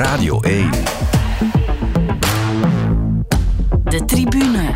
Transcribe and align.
Radio 0.00 0.40
1. 0.40 0.70
De 3.84 4.04
tribune. 4.06 4.74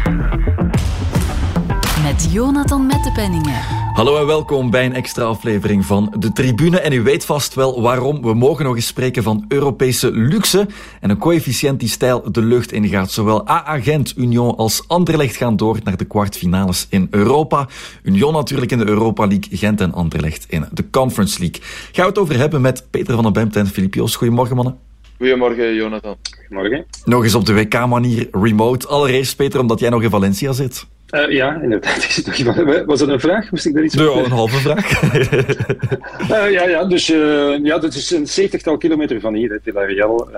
Met 2.03 2.32
Jonathan 2.32 2.87
Mettepenningen. 2.87 3.60
Hallo 3.92 4.16
en 4.16 4.26
welkom 4.26 4.71
bij 4.71 4.84
een 4.84 4.95
extra 4.95 5.24
aflevering 5.24 5.84
van 5.84 6.14
De 6.18 6.32
Tribune. 6.32 6.80
En 6.80 6.92
u 6.92 7.02
weet 7.02 7.24
vast 7.24 7.54
wel 7.54 7.82
waarom. 7.82 8.22
We 8.22 8.34
mogen 8.34 8.64
nog 8.64 8.74
eens 8.74 8.87
spreken 8.87 9.22
van 9.22 9.45
Europese 9.48 10.10
luxe 10.10 10.67
en 11.01 11.10
een 11.10 11.19
coëfficiënt 11.19 11.81
die 11.81 11.88
stijl 11.88 12.33
de 12.33 12.43
lucht 12.43 12.72
ingaat. 12.72 13.11
Zowel 13.11 13.49
AA 13.49 13.81
Gent, 13.81 14.15
Union 14.17 14.56
als 14.56 14.85
Anderlecht 14.87 15.37
gaan 15.37 15.56
door 15.56 15.79
naar 15.85 15.97
de 15.97 16.05
kwartfinales 16.05 16.87
in 16.91 17.06
Europa. 17.11 17.69
Union 18.02 18.33
natuurlijk 18.33 18.73
in 18.73 18.79
de 18.79 18.87
Europa 18.87 19.27
League, 19.27 19.59
Gent 19.59 19.80
en 19.80 19.93
Anderlecht 19.93 20.47
in 20.48 20.66
de 20.73 20.91
Conference 20.91 21.41
League. 21.41 21.61
Gaan 21.62 22.05
we 22.05 22.11
het 22.11 22.19
over 22.19 22.38
hebben 22.38 22.61
met 22.61 22.87
Peter 22.91 23.15
van 23.15 23.23
den 23.23 23.33
Bemt 23.33 23.56
en 23.56 23.66
Filip 23.66 23.95
Joos. 23.95 24.16
Goedemorgen 24.16 24.56
mannen. 24.56 24.93
Goedemorgen 25.25 25.74
Jonathan. 25.74 26.16
Goedemorgen. 26.38 26.84
Nog 27.05 27.23
eens 27.23 27.34
op 27.34 27.46
de 27.46 27.55
WK-manier 27.55 28.28
remote. 28.32 28.87
Allereerst 28.87 29.37
Peter, 29.37 29.60
omdat 29.60 29.80
jij 29.80 29.88
nog 29.91 30.02
in 30.02 30.10
Valencia 30.10 30.52
zit. 30.52 30.87
Uh, 31.10 31.30
ja, 31.30 31.60
inderdaad. 31.62 32.23
Was 32.87 32.98
dat 32.98 33.09
een 33.09 33.20
vraag? 33.20 33.51
Moest 33.51 33.66
ik 33.66 33.74
daar 33.74 33.84
iets 33.84 33.98
over 33.98 34.18
Ja, 34.20 34.24
een 34.24 34.30
halve 34.30 34.56
vraag. 34.56 35.02
uh, 35.02 36.52
ja, 36.56 36.68
ja, 36.68 36.84
dus 36.84 37.10
uh, 37.10 37.59
ja, 37.62 37.79
dat 37.79 37.95
is 37.95 38.10
een 38.10 38.27
zeventigtal 38.27 38.77
kilometer 38.77 39.20
van 39.20 39.34
hier, 39.34 39.60
Villarreal. 39.62 40.29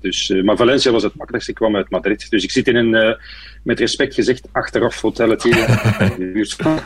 dus, 0.00 0.32
maar 0.44 0.56
Valencia 0.56 0.92
was 0.92 1.02
het 1.02 1.14
makkelijkste. 1.14 1.50
Ik 1.52 1.56
kwam 1.56 1.76
uit 1.76 1.90
Madrid. 1.90 2.30
Dus 2.30 2.44
ik 2.44 2.50
zit 2.50 2.68
in 2.68 2.76
een, 2.76 3.16
met 3.62 3.78
respect 3.78 4.14
gezegd, 4.14 4.48
achteraf 4.52 5.00
hotelletje 5.00 5.54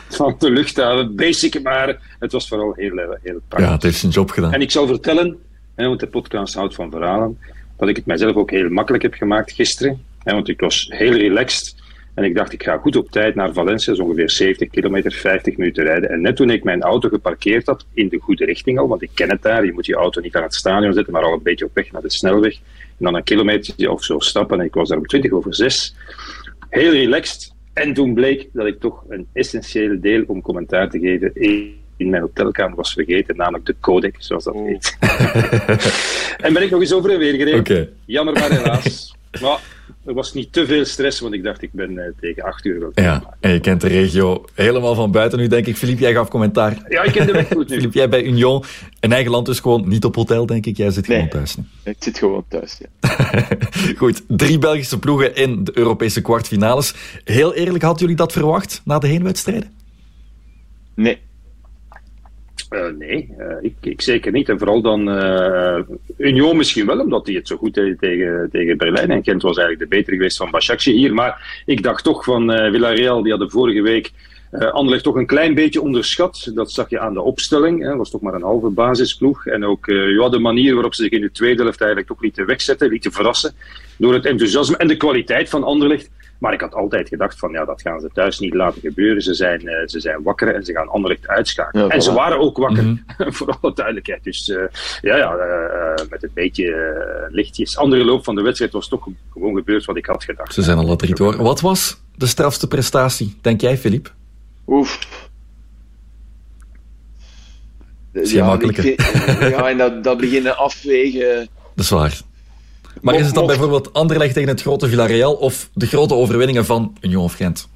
van 0.09 0.35
de 0.39 0.51
luchthaven. 0.51 1.15
Basic, 1.15 1.61
maar 1.63 1.97
het 2.19 2.31
was 2.31 2.47
vooral 2.47 2.73
heel, 2.75 2.97
heel 2.97 3.39
praktisch. 3.47 3.67
Ja, 3.67 3.71
het 3.71 3.83
heeft 3.83 3.97
zijn 3.97 4.11
job 4.11 4.29
gedaan. 4.29 4.53
En 4.53 4.61
ik 4.61 4.71
zal 4.71 4.87
vertellen, 4.87 5.37
hè, 5.75 5.87
want 5.87 5.99
de 5.99 6.07
podcast 6.07 6.53
houdt 6.53 6.75
van 6.75 6.91
verhalen, 6.91 7.37
dat 7.77 7.89
ik 7.89 7.95
het 7.95 8.05
mijzelf 8.05 8.35
ook 8.35 8.51
heel 8.51 8.69
makkelijk 8.69 9.03
heb 9.03 9.13
gemaakt 9.13 9.51
gisteren. 9.51 10.03
Hè, 10.23 10.33
want 10.33 10.47
ik 10.47 10.59
was 10.59 10.87
heel 10.89 11.13
relaxed. 11.13 11.75
En 12.13 12.23
ik 12.23 12.35
dacht, 12.35 12.53
ik 12.53 12.63
ga 12.63 12.77
goed 12.77 12.95
op 12.95 13.11
tijd 13.11 13.35
naar 13.35 13.53
Valencia, 13.53 13.93
is 13.93 13.99
ongeveer 13.99 14.29
70 14.29 14.69
kilometer, 14.69 15.11
50 15.11 15.57
minuten 15.57 15.83
rijden. 15.83 16.09
En 16.09 16.21
net 16.21 16.35
toen 16.35 16.49
ik 16.49 16.63
mijn 16.63 16.81
auto 16.81 17.09
geparkeerd 17.09 17.65
had, 17.65 17.85
in 17.93 18.09
de 18.09 18.19
goede 18.19 18.45
richting 18.45 18.79
al, 18.79 18.87
want 18.87 19.01
ik 19.01 19.09
ken 19.13 19.29
het 19.29 19.41
daar, 19.41 19.65
je 19.65 19.73
moet 19.73 19.85
je 19.85 19.95
auto 19.95 20.21
niet 20.21 20.35
aan 20.35 20.43
het 20.43 20.53
stadion 20.53 20.93
zetten, 20.93 21.13
maar 21.13 21.23
al 21.23 21.33
een 21.33 21.43
beetje 21.43 21.65
op 21.65 21.71
weg 21.73 21.91
naar 21.91 22.01
de 22.01 22.11
snelweg. 22.11 22.53
En 22.97 23.05
dan 23.05 23.15
een 23.15 23.23
kilometer 23.23 23.91
of 23.91 24.03
zo 24.03 24.19
stappen. 24.19 24.59
En 24.59 24.65
ik 24.65 24.73
was 24.73 24.89
daar 24.89 24.97
om 24.97 25.05
20 25.05 25.31
over 25.31 25.55
6. 25.55 25.95
Heel 26.69 26.91
relaxed. 26.91 27.53
En 27.73 27.93
toen 27.93 28.13
bleek 28.13 28.49
dat 28.53 28.65
ik 28.65 28.79
toch 28.79 29.03
een 29.09 29.27
essentieel 29.33 29.99
deel 30.01 30.23
om 30.27 30.41
commentaar 30.41 30.89
te 30.89 30.99
geven 30.99 31.31
in 31.97 32.09
mijn 32.09 32.21
hotelkamer 32.21 32.75
was 32.75 32.93
vergeten, 32.93 33.35
namelijk 33.35 33.65
de 33.65 33.75
codec, 33.79 34.15
zoals 34.17 34.43
dat 34.43 34.55
heet. 34.55 34.97
en 36.45 36.53
ben 36.53 36.63
ik 36.63 36.71
nog 36.71 36.81
eens 36.81 36.93
over 36.93 37.11
en 37.11 37.19
weer 37.19 37.33
gereden. 37.33 37.59
Okay. 37.59 37.89
Jammer 38.05 38.33
maar 38.33 38.51
helaas. 38.51 39.13
Maar 39.41 39.59
er 40.05 40.13
was 40.13 40.33
niet 40.33 40.53
te 40.53 40.65
veel 40.65 40.85
stress, 40.85 41.19
want 41.19 41.33
ik 41.33 41.43
dacht 41.43 41.61
ik 41.61 41.69
ben 41.71 41.91
uh, 41.91 42.03
tegen 42.19 42.43
acht 42.43 42.65
uur. 42.65 42.89
Ja, 42.93 43.35
en 43.39 43.51
je 43.51 43.59
kent 43.59 43.81
de 43.81 43.87
regio 43.87 44.45
helemaal 44.53 44.95
van 44.95 45.11
buiten 45.11 45.39
nu, 45.39 45.47
denk 45.47 45.65
ik. 45.65 45.77
Filip, 45.77 45.99
jij 45.99 46.13
gaf 46.13 46.29
commentaar. 46.29 46.85
Ja, 46.89 47.03
ik 47.03 47.11
ken 47.11 47.25
de 47.25 47.31
weg 47.31 47.47
goed 47.47 47.69
nu. 47.69 47.75
Filip, 47.79 47.93
jij 47.93 48.09
bij 48.09 48.23
Union, 48.23 48.63
een 48.99 49.11
eigen 49.11 49.31
land 49.31 49.45
dus 49.45 49.59
gewoon 49.59 49.87
niet 49.87 50.05
op 50.05 50.15
hotel, 50.15 50.45
denk 50.45 50.65
ik. 50.65 50.77
Jij 50.77 50.91
zit 50.91 51.07
nee, 51.07 51.17
gewoon 51.17 51.31
thuis. 51.31 51.55
Ik 51.83 51.95
zit 51.99 52.17
gewoon 52.17 52.45
thuis, 52.47 52.79
ja. 52.79 53.09
goed, 53.97 54.23
drie 54.27 54.57
Belgische 54.57 54.99
ploegen 54.99 55.35
in 55.35 55.63
de 55.63 55.71
Europese 55.77 56.21
kwartfinales. 56.21 56.93
Heel 57.23 57.53
eerlijk, 57.53 57.83
hadden 57.83 58.01
jullie 58.01 58.15
dat 58.15 58.31
verwacht 58.31 58.81
na 58.85 58.99
de 58.99 59.07
heenwedstrijden? 59.07 59.71
Nee, 60.95 61.19
uh, 62.69 62.87
nee, 62.97 63.35
uh, 63.39 63.45
ik, 63.61 63.75
ik, 63.81 64.01
zeker 64.01 64.31
niet. 64.31 64.49
En 64.49 64.57
vooral 64.57 64.81
dan 64.81 65.09
uh, 65.09 65.79
Union 66.17 66.57
misschien 66.57 66.85
wel, 66.85 66.99
omdat 66.99 67.25
hij 67.25 67.35
het 67.35 67.47
zo 67.47 67.55
goed 67.55 67.73
deed 67.73 67.99
tegen, 67.99 68.49
tegen 68.51 68.77
Berlijn. 68.77 69.11
En 69.11 69.23
Gent 69.23 69.41
was 69.41 69.57
eigenlijk 69.57 69.89
de 69.89 69.95
betere 69.97 70.15
geweest 70.15 70.37
van 70.37 70.51
Başakşehir 70.51 70.99
hier. 70.99 71.13
Maar 71.13 71.63
ik 71.65 71.83
dacht 71.83 72.03
toch 72.03 72.23
van 72.23 72.51
Villarreal, 72.51 73.21
die 73.21 73.31
hadden 73.31 73.51
vorige 73.51 73.81
week 73.81 74.11
uh, 74.59 74.71
Anderlecht 74.71 75.03
toch 75.03 75.15
een 75.15 75.25
klein 75.25 75.53
beetje 75.53 75.81
onderschat. 75.81 76.51
Dat 76.53 76.71
zag 76.71 76.89
je 76.89 76.99
aan 76.99 77.13
de 77.13 77.21
opstelling. 77.21 77.87
Het 77.87 77.97
was 77.97 78.09
toch 78.09 78.21
maar 78.21 78.33
een 78.33 78.41
halve 78.41 78.69
basisploeg. 78.69 79.45
En 79.45 79.65
ook 79.65 79.87
uh, 79.87 80.15
ja, 80.17 80.29
de 80.29 80.39
manier 80.39 80.73
waarop 80.73 80.93
ze 80.93 81.03
zich 81.03 81.11
in 81.11 81.21
de 81.21 81.31
tweede 81.31 81.61
helft 81.61 81.79
eigenlijk 81.81 82.11
toch 82.11 82.21
lieten 82.21 82.45
wegzetten, 82.45 82.89
lieten 82.89 83.11
verrassen. 83.11 83.53
Door 83.97 84.13
het 84.13 84.25
enthousiasme 84.25 84.77
en 84.77 84.87
de 84.87 84.97
kwaliteit 84.97 85.49
van 85.49 85.63
Anderlecht. 85.63 86.09
Maar 86.37 86.53
ik 86.53 86.61
had 86.61 86.73
altijd 86.73 87.07
gedacht 87.07 87.39
van 87.39 87.51
ja, 87.51 87.65
dat 87.65 87.81
gaan 87.81 87.99
ze 87.99 88.09
thuis 88.13 88.39
niet 88.39 88.53
laten 88.53 88.81
gebeuren. 88.81 89.21
Ze 89.21 89.33
zijn, 89.33 89.61
uh, 89.65 89.73
ze 89.85 89.99
zijn 89.99 90.23
wakker 90.23 90.55
en 90.55 90.63
ze 90.63 90.73
gaan 90.73 90.89
Anderlecht 90.89 91.27
uitschakelen. 91.27 91.85
Ja, 91.85 91.91
en 91.91 92.01
ze 92.01 92.13
waren 92.13 92.39
ook 92.39 92.57
wakker, 92.57 92.83
mm 92.83 93.03
-hmm. 93.17 93.33
voor 93.37 93.57
alle 93.61 93.73
duidelijkheid. 93.73 94.23
Dus 94.23 94.47
uh, 94.47 94.63
ja, 95.01 95.17
ja 95.17 95.35
uh, 95.35 96.09
met 96.09 96.23
een 96.23 96.31
beetje 96.33 97.27
lichtjes. 97.31 97.77
Andere 97.77 98.03
loop 98.03 98.23
van 98.23 98.35
de 98.35 98.41
wedstrijd 98.41 98.71
was 98.71 98.87
toch 98.87 99.07
gewoon 99.33 99.55
gebeurd 99.55 99.85
wat 99.85 99.97
ik 99.97 100.05
had 100.05 100.23
gedacht. 100.23 100.53
Ze 100.53 100.61
zijn 100.61 100.77
al 100.77 100.95
drie 100.95 101.15
door. 101.15 101.43
Wat 101.43 101.61
was 101.61 102.01
de 102.15 102.27
strafste 102.27 102.67
prestatie, 102.67 103.37
denk 103.41 103.61
jij, 103.61 103.77
Filip? 103.77 104.13
Oef. 104.67 104.99
Ja, 108.11 108.57
ja, 109.39 109.69
en 109.69 109.77
dat, 109.77 110.03
dat 110.03 110.17
beginnen 110.17 110.57
afwegen. 110.57 111.47
Dat 111.75 111.85
is 111.85 111.89
waar. 111.89 112.21
Maar 113.01 113.15
is 113.15 113.25
het 113.25 113.35
dan 113.35 113.47
bijvoorbeeld 113.47 113.93
Anderlecht 113.93 114.33
tegen 114.33 114.49
het 114.49 114.61
grote 114.61 114.87
Villarreal 114.87 115.33
of 115.33 115.69
de 115.73 115.85
grote 115.85 116.13
overwinningen 116.13 116.65
van 116.65 116.97
Union 117.01 117.23
of 117.23 117.33
Gent? 117.33 117.67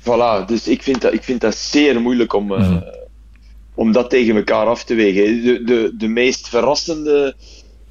Voilà, 0.00 0.46
dus 0.46 0.68
ik 0.68 0.82
vind 0.82 1.00
dat, 1.00 1.12
ik 1.12 1.22
vind 1.22 1.40
dat 1.40 1.54
zeer 1.54 2.00
moeilijk 2.00 2.32
om, 2.32 2.44
mm 2.44 2.52
-hmm. 2.52 2.72
uh, 2.72 2.82
om 3.74 3.92
dat 3.92 4.10
tegen 4.10 4.36
elkaar 4.36 4.66
af 4.66 4.84
te 4.84 4.94
wegen. 4.94 5.42
De, 5.42 5.64
de, 5.64 5.94
de 5.96 6.08
meest 6.08 6.48
verrassende, 6.48 7.34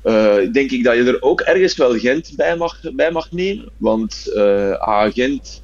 uh, 0.03 0.35
denk 0.51 0.71
ik 0.71 0.83
dat 0.83 0.95
je 0.95 1.03
er 1.03 1.21
ook 1.21 1.41
ergens 1.41 1.75
wel 1.75 1.93
Gent 1.93 2.31
bij 2.35 2.55
mag, 2.55 2.79
bij 2.93 3.11
mag 3.11 3.31
nemen. 3.31 3.69
Want 3.77 4.31
uh, 4.35 4.71
ah, 4.71 5.13
Gent 5.13 5.61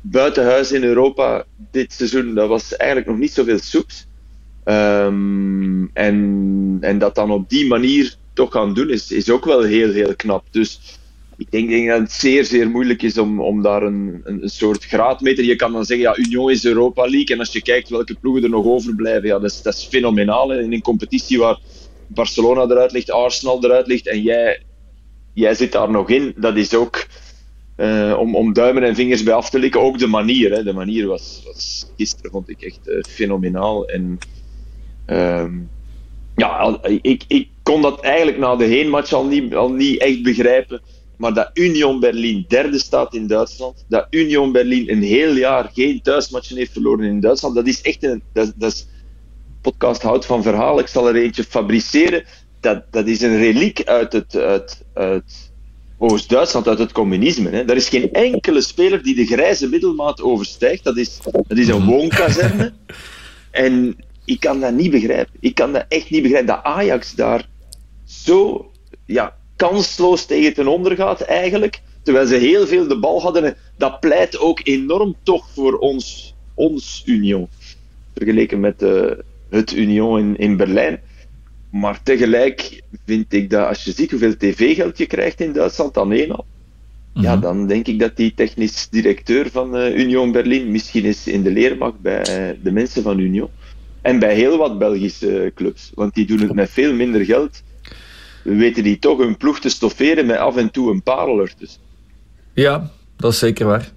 buitenhuis 0.00 0.72
in 0.72 0.84
Europa 0.84 1.44
dit 1.70 1.92
seizoen, 1.92 2.34
dat 2.34 2.48
was 2.48 2.76
eigenlijk 2.76 3.10
nog 3.10 3.18
niet 3.18 3.32
zoveel 3.32 3.58
soeps. 3.58 4.06
Um, 4.64 5.90
en, 5.92 6.78
en 6.80 6.98
dat 6.98 7.14
dan 7.14 7.30
op 7.30 7.48
die 7.48 7.66
manier 7.66 8.16
toch 8.38 8.52
gaan 8.52 8.74
doen, 8.74 8.90
is, 8.90 9.10
is 9.12 9.30
ook 9.30 9.44
wel 9.44 9.62
heel, 9.62 9.92
heel 9.92 10.14
knap. 10.16 10.44
Dus 10.50 10.98
ik 11.36 11.50
denk, 11.50 11.88
dat 11.88 11.98
het 11.98 12.12
zeer, 12.12 12.44
zeer 12.44 12.70
moeilijk 12.70 13.02
is 13.02 13.18
om, 13.18 13.40
om 13.40 13.62
daar 13.62 13.82
een, 13.82 14.20
een, 14.24 14.48
soort 14.48 14.84
graadmeter... 14.84 15.44
Je 15.44 15.56
kan 15.56 15.72
dan 15.72 15.84
zeggen, 15.84 16.06
ja, 16.06 16.16
Union 16.16 16.50
is 16.50 16.64
Europa 16.64 17.02
League. 17.02 17.34
En 17.34 17.38
als 17.38 17.52
je 17.52 17.62
kijkt 17.62 17.88
welke 17.88 18.14
ploegen 18.14 18.42
er 18.42 18.50
nog 18.50 18.64
overblijven, 18.64 19.28
ja, 19.28 19.38
dat 19.38 19.50
is, 19.50 19.62
dat 19.62 19.74
is 19.74 19.84
fenomenaal. 19.84 20.52
In 20.52 20.72
een 20.72 20.82
competitie 20.82 21.38
waar 21.38 21.58
Barcelona 22.06 22.62
eruit 22.62 22.92
ligt, 22.92 23.10
Arsenal 23.10 23.64
eruit 23.64 23.86
ligt 23.86 24.06
en 24.06 24.22
jij, 24.22 24.62
jij 25.34 25.54
zit 25.54 25.72
daar 25.72 25.90
nog 25.90 26.10
in, 26.10 26.34
dat 26.36 26.56
is 26.56 26.74
ook... 26.74 27.06
Uh, 27.76 28.16
om, 28.18 28.34
om 28.36 28.52
duimen 28.52 28.82
en 28.82 28.94
vingers 28.94 29.22
bij 29.22 29.34
af 29.34 29.50
te 29.50 29.58
likken. 29.58 29.80
Ook 29.80 29.98
de 29.98 30.06
manier. 30.06 30.52
Hè. 30.52 30.62
De 30.62 30.72
manier 30.72 31.06
was, 31.06 31.42
gisteren, 31.96 32.30
vond 32.30 32.48
ik 32.48 32.62
echt 32.62 32.80
uh, 32.84 33.02
fenomenaal. 33.02 33.88
En 33.88 34.18
um, 35.06 35.68
ja, 36.38 36.78
ik, 37.02 37.24
ik 37.28 37.48
kon 37.62 37.82
dat 37.82 38.00
eigenlijk 38.00 38.38
na 38.38 38.56
de 38.56 38.64
heenmatch 38.64 39.12
al 39.12 39.24
niet, 39.24 39.54
al 39.54 39.72
niet 39.72 40.00
echt 40.00 40.22
begrijpen. 40.22 40.80
Maar 41.16 41.34
dat 41.34 41.50
Union 41.54 42.00
Berlin 42.00 42.44
derde 42.48 42.78
staat 42.78 43.14
in 43.14 43.26
Duitsland. 43.26 43.84
Dat 43.88 44.06
Union 44.10 44.52
Berlin 44.52 44.90
een 44.90 45.02
heel 45.02 45.36
jaar 45.36 45.70
geen 45.74 46.02
thuismatchen 46.02 46.56
heeft 46.56 46.72
verloren 46.72 47.04
in 47.04 47.20
Duitsland. 47.20 47.54
Dat 47.54 47.66
is 47.66 47.82
echt 47.82 48.04
een. 48.04 48.22
Dat, 48.32 48.52
dat 48.56 48.72
is, 48.72 48.86
podcast 49.60 50.02
houdt 50.02 50.26
van 50.26 50.42
verhaal. 50.42 50.78
Ik 50.78 50.86
zal 50.86 51.08
er 51.08 51.16
eentje 51.16 51.44
fabriceren. 51.44 52.24
Dat, 52.60 52.82
dat 52.90 53.06
is 53.06 53.20
een 53.20 53.38
reliek 53.38 53.82
uit 53.84 54.12
het. 54.12 54.36
Uit, 54.36 54.84
uit 54.94 55.50
Oost-Duitsland, 56.00 56.68
uit 56.68 56.78
het 56.78 56.92
communisme. 56.92 57.50
Hè. 57.50 57.62
Er 57.62 57.76
is 57.76 57.88
geen 57.88 58.12
enkele 58.12 58.60
speler 58.60 59.02
die 59.02 59.14
de 59.14 59.26
grijze 59.26 59.68
middelmaat 59.68 60.22
overstijgt. 60.22 60.84
Dat 60.84 60.96
is, 60.96 61.18
dat 61.46 61.58
is 61.58 61.68
een 61.68 61.84
woonkazerne. 61.84 62.72
En 63.50 63.96
ik 64.28 64.40
kan 64.40 64.60
dat 64.60 64.72
niet 64.72 64.90
begrijpen. 64.90 65.34
Ik 65.40 65.54
kan 65.54 65.72
dat 65.72 65.84
echt 65.88 66.10
niet 66.10 66.22
begrijpen. 66.22 66.54
Dat 66.54 66.64
Ajax 66.64 67.12
daar 67.12 67.48
zo 68.04 68.70
ja, 69.04 69.36
kansloos 69.56 70.26
tegen 70.26 70.54
ten 70.54 70.66
onder 70.66 70.96
gaat, 70.96 71.20
eigenlijk. 71.20 71.80
Terwijl 72.02 72.26
ze 72.26 72.34
heel 72.34 72.66
veel 72.66 72.88
de 72.88 72.98
bal 72.98 73.22
hadden. 73.22 73.56
Dat 73.76 74.00
pleit 74.00 74.38
ook 74.38 74.60
enorm 74.62 75.14
toch 75.22 75.48
voor 75.54 75.78
ons, 75.78 76.34
ons 76.54 77.02
Union. 77.06 77.48
Vergeleken 78.14 78.60
met 78.60 78.82
uh, 78.82 79.10
het 79.50 79.72
Union 79.72 80.18
in, 80.18 80.36
in 80.36 80.56
Berlijn. 80.56 81.00
Maar 81.70 82.02
tegelijk 82.02 82.82
vind 83.06 83.32
ik 83.32 83.50
dat 83.50 83.66
als 83.66 83.84
je 83.84 83.92
ziet 83.92 84.10
hoeveel 84.10 84.36
tv-geld 84.36 84.98
je 84.98 85.06
krijgt 85.06 85.40
in 85.40 85.52
Duitsland, 85.52 85.94
dan 85.94 86.12
één 86.12 86.30
al. 86.30 86.44
Ja, 87.14 87.36
dan 87.36 87.66
denk 87.66 87.86
ik 87.86 87.98
dat 87.98 88.16
die 88.16 88.34
technisch 88.34 88.88
directeur 88.88 89.50
van 89.50 89.76
uh, 89.76 89.98
Union 89.98 90.32
Berlin 90.32 90.70
misschien 90.70 91.04
eens 91.04 91.26
in 91.26 91.42
de 91.42 91.50
leer 91.50 91.76
mag 91.76 91.98
bij 91.98 92.18
uh, 92.18 92.56
de 92.62 92.72
mensen 92.72 93.02
van 93.02 93.18
Union. 93.18 93.48
En 94.02 94.18
bij 94.18 94.34
heel 94.34 94.56
wat 94.58 94.78
Belgische 94.78 95.52
clubs. 95.54 95.92
Want 95.94 96.14
die 96.14 96.26
doen 96.26 96.40
het 96.40 96.54
met 96.54 96.70
veel 96.70 96.94
minder 96.94 97.24
geld. 97.24 97.62
Weten 98.42 98.82
die 98.82 98.98
toch 98.98 99.18
hun 99.18 99.36
ploeg 99.36 99.60
te 99.60 99.68
stofferen 99.68 100.26
met 100.26 100.36
af 100.36 100.56
en 100.56 100.70
toe 100.70 100.90
een 100.90 101.02
parel 101.02 101.40
ertussen. 101.40 101.80
Ja, 102.52 102.90
dat 103.16 103.32
is 103.32 103.38
zeker 103.38 103.66
waar. 103.66 103.92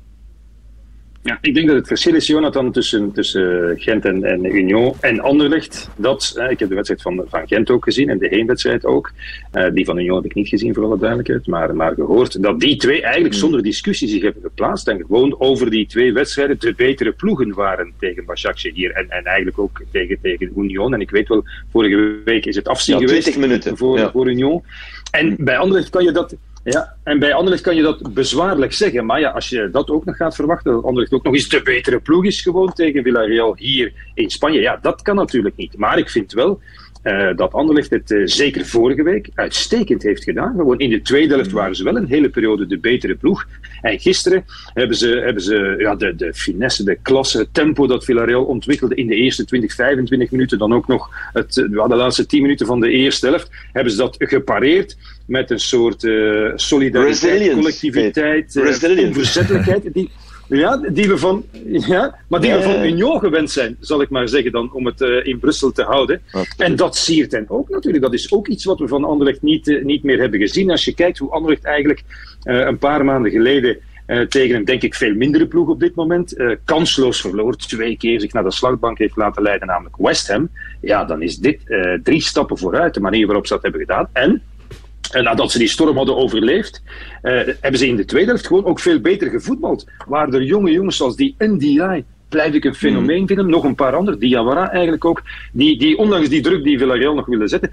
Ja, 1.24 1.38
ik 1.42 1.54
denk 1.54 1.68
dat 1.68 1.76
het 1.76 1.88
verschil 1.88 2.16
is, 2.16 2.28
Jonathan, 2.28 2.72
tussen, 2.72 3.12
tussen 3.12 3.74
Gent 3.80 4.06
en, 4.06 4.24
en 4.24 4.46
Union 4.46 4.94
en 5.00 5.20
Anderlecht. 5.20 5.90
Dat, 5.96 6.42
ik 6.50 6.60
heb 6.60 6.70
de 6.70 6.76
wedstrijd 6.76 7.02
van, 7.02 7.26
van 7.28 7.48
Gent 7.48 7.70
ook 7.70 7.84
gezien 7.84 8.10
en 8.10 8.18
de 8.18 8.28
heenwedstrijd 8.28 8.86
ook. 8.86 9.12
Uh, 9.54 9.70
die 9.74 9.86
van 9.86 9.98
Union 9.98 10.16
heb 10.16 10.26
ik 10.26 10.34
niet 10.34 10.48
gezien, 10.48 10.74
voor 10.74 10.84
alle 10.84 10.98
duidelijkheid, 10.98 11.48
maar, 11.48 11.76
maar 11.76 11.94
gehoord. 11.94 12.44
Dat 12.44 12.60
die 12.60 12.76
twee 12.76 13.02
eigenlijk 13.02 13.34
hmm. 13.34 13.44
zonder 13.44 13.64
discussie 13.64 14.08
zich 14.08 14.22
hebben 14.22 14.42
geplaatst 14.42 14.88
en 14.88 14.98
gewoon 14.98 15.40
over 15.40 15.70
die 15.70 15.88
twee 15.88 16.14
wedstrijden 16.14 16.60
de 16.60 16.74
betere 16.74 17.12
ploegen 17.12 17.54
waren 17.54 17.94
tegen 18.00 18.26
Başakşehir 18.26 18.74
hier. 18.74 18.92
En, 18.92 19.10
en 19.10 19.24
eigenlijk 19.24 19.60
ook 19.60 19.82
tegen, 19.92 20.18
tegen 20.22 20.52
Union. 20.56 20.94
En 20.94 21.02
ik 21.02 21.10
weet 21.10 21.28
wel, 21.28 21.44
vorige 21.72 22.20
week 22.26 22.46
is 22.46 22.56
het 22.56 22.68
afzien 22.68 23.00
ja, 23.00 23.08
geweest 23.08 23.38
minuten. 23.38 23.78
Voor, 23.78 23.98
ja. 23.98 24.12
voor 24.12 24.30
Union. 24.30 24.64
En 25.12 25.36
bij 25.40 25.58
Anderlecht 25.58 25.90
kan 25.90 26.04
je 26.04 26.12
dat 26.12 26.36
ja, 26.64 26.96
en 27.04 27.20
bij 27.20 27.34
Anderlecht 27.34 27.64
kan 27.64 27.76
je 27.76 27.82
dat 27.82 28.14
bezwaarlijk 28.14 28.74
zeggen. 28.74 29.06
Maar 29.06 29.20
ja, 29.20 29.30
als 29.30 29.50
je 29.50 29.70
dat 29.70 29.90
ook 29.90 30.06
nog 30.06 30.16
gaat 30.16 30.36
verwachten, 30.36 30.72
dat 30.72 30.84
Anderlecht 30.84 31.14
ook 31.14 31.24
nog 31.24 31.34
eens 31.34 31.50
de 31.50 31.62
betere 31.62 32.00
ploeg 32.00 32.26
is 32.26 32.42
gewoon 32.42 32.74
tegen 32.74 33.04
Villarreal 33.04 33.56
hier 33.56 33.94
in 34.14 34.30
Spanje. 34.30 34.60
Ja, 34.60 34.80
dat 34.82 35.02
kan 35.02 35.16
natuurlijk 35.16 35.56
niet. 35.56 35.78
Maar 35.78 35.98
ik 35.98 36.10
vind 36.10 36.34
wel 36.34 36.60
uh, 37.04 37.30
dat 37.36 37.54
Anderlecht 37.54 37.90
het 37.90 38.12
uh, 38.12 38.22
zeker 38.26 38.66
vorige 38.66 39.04
week 39.04 39.30
uitstekend 39.36 40.04
heeft 40.04 40.24
gedaan. 40.24 40.54
Gewoon 40.56 40.80
in 40.80 40.90
de 40.90 41.02
tweede 41.02 41.34
helft 41.34 41.52
waren 41.52 41.76
ze 41.76 41.84
wel 41.84 41.96
een 41.96 42.08
hele 42.08 42.30
periode 42.30 42.66
de 42.66 42.78
betere 42.78 43.16
ploeg. 43.16 43.46
En 43.82 44.00
gisteren 44.00 44.46
hebben 44.74 44.98
ze, 44.98 45.08
hebben 45.08 45.44
ze 45.44 45.76
ja, 45.78 45.96
de, 45.96 46.16
de 46.16 46.34
finesse, 46.34 46.84
de 46.84 46.98
klasse, 47.02 47.38
het 47.38 47.54
tempo 47.54 47.88
dat 47.88 48.06
Villarreal 48.06 48.44
ontwikkelde 48.44 48.96
in 48.96 49.08
de 49.08 49.16
eerste 49.16 49.46
20, 49.46 49.74
25 49.74 50.32
minuten, 50.32 50.58
dan 50.58 50.74
ook 50.74 50.88
nog 50.88 51.10
het, 51.34 51.54
de 51.54 51.70
laatste 51.70 52.26
10 52.26 52.42
minuten 52.42 52.66
van 52.66 52.80
de 52.80 52.90
eerste 52.90 53.28
helft, 53.28 53.50
hebben 53.72 53.92
ze 53.92 53.98
dat 53.98 54.16
gepareerd 54.20 54.98
met 55.26 55.50
een 55.50 55.60
soort 55.60 56.04
uh, 56.04 56.52
solidariteit, 56.56 57.22
Resilience, 57.22 57.56
collectiviteit, 57.56 58.58
onverzettelijkheid. 59.08 59.90
Die, 59.94 60.10
ja, 60.58 60.78
die 60.78 61.08
we 61.08 61.18
van, 61.18 61.44
ja, 61.66 62.16
maar 62.28 62.42
die 62.42 62.50
ja, 62.50 62.58
we 62.58 62.64
van 62.64 62.84
Union 62.84 63.20
gewend 63.20 63.52
zijn, 63.52 63.78
zal 63.80 64.02
ik 64.02 64.10
maar 64.10 64.28
zeggen, 64.28 64.52
dan, 64.52 64.74
om 64.74 64.86
het 64.86 65.02
uh, 65.02 65.26
in 65.26 65.40
Brussel 65.40 65.72
te 65.72 65.84
houden. 65.84 66.22
En 66.58 66.76
dat 66.76 66.96
siert 66.96 67.32
hen 67.32 67.46
ook 67.48 67.70
natuurlijk. 67.70 68.04
Dat 68.04 68.14
is 68.14 68.32
ook 68.32 68.48
iets 68.48 68.66
wat 68.66 68.80
we 68.80 68.88
van 68.88 69.04
Anderlecht 69.04 69.42
niet, 69.42 69.68
uh, 69.68 69.84
niet 69.84 70.04
meer 70.04 70.20
hebben 70.20 70.40
gezien. 70.40 70.72
Als 70.72 70.86
je 70.86 70.94
kijkt 70.94 71.18
hoe 71.18 71.32
Anderlecht 71.32 71.64
eigenlijk 71.64 72.04
uh, 72.44 72.60
een 72.60 72.78
paar 72.78 73.06
maanden 73.06 73.32
geleden 73.32 73.78
tegen 74.30 74.56
een, 74.56 74.66
denk 74.66 74.82
ik, 74.82 74.96
veel 74.96 75.14
mindere 75.14 75.48
ploeg 75.48 75.70
op 75.70 75.80
dit 75.80 75.96
moment, 75.96 76.36
kansloos 76.66 77.22
verloor, 77.22 77.56
twee 77.56 77.98
keer 77.98 78.20
zich 78.20 78.34
naar 78.34 78.44
de 78.44 78.52
slagbank 78.52 78.98
heeft 78.98 79.16
laten 79.16 79.44
leiden, 79.44 79.68
namelijk 79.68 79.96
West 79.98 80.28
Ham. 80.28 80.50
Ja, 80.82 81.06
dan 81.06 81.22
is 81.22 81.38
dit 81.38 81.60
drie 82.04 82.22
stappen 82.22 82.58
vooruit, 82.58 82.94
de 82.94 83.00
manier 83.00 83.26
waarop 83.26 83.48
ze 83.48 83.54
dat 83.54 83.62
hebben 83.62 83.82
gedaan. 83.82 84.10
En 84.14 84.42
en 85.12 85.24
nadat 85.24 85.52
ze 85.52 85.58
die 85.58 85.68
storm 85.68 85.98
hadden 85.98 86.18
overleefd, 86.18 86.82
uh, 87.24 87.32
hebben 87.60 87.80
ze 87.80 87.88
in 87.88 87.96
de 87.96 88.06
tweede 88.06 88.30
helft 88.30 88.48
gewoon 88.48 88.66
ook 88.66 88.80
veel 88.80 89.00
beter 89.00 89.30
gevoetbald. 89.30 89.88
Waar 90.08 90.30
er 90.30 90.44
jonge 90.44 90.72
jongens 90.72 90.98
zoals 90.98 91.16
die 91.16 91.36
NDI, 91.38 92.04
blijf 92.30 92.54
ik 92.54 92.66
een 92.66 92.76
fenomeen 92.76 93.28
vinden, 93.28 93.50
nog 93.50 93.64
een 93.64 93.76
paar 93.76 93.96
anderen, 93.96 94.20
Diawara 94.20 94.72
eigenlijk 94.72 95.06
ook, 95.06 95.22
die, 95.52 95.78
die 95.78 95.98
ondanks 95.98 96.30
die 96.30 96.42
druk 96.42 96.64
die 96.64 96.78
Villarreal 96.78 97.16
nog 97.16 97.26
willen 97.26 97.50
zetten, 97.50 97.72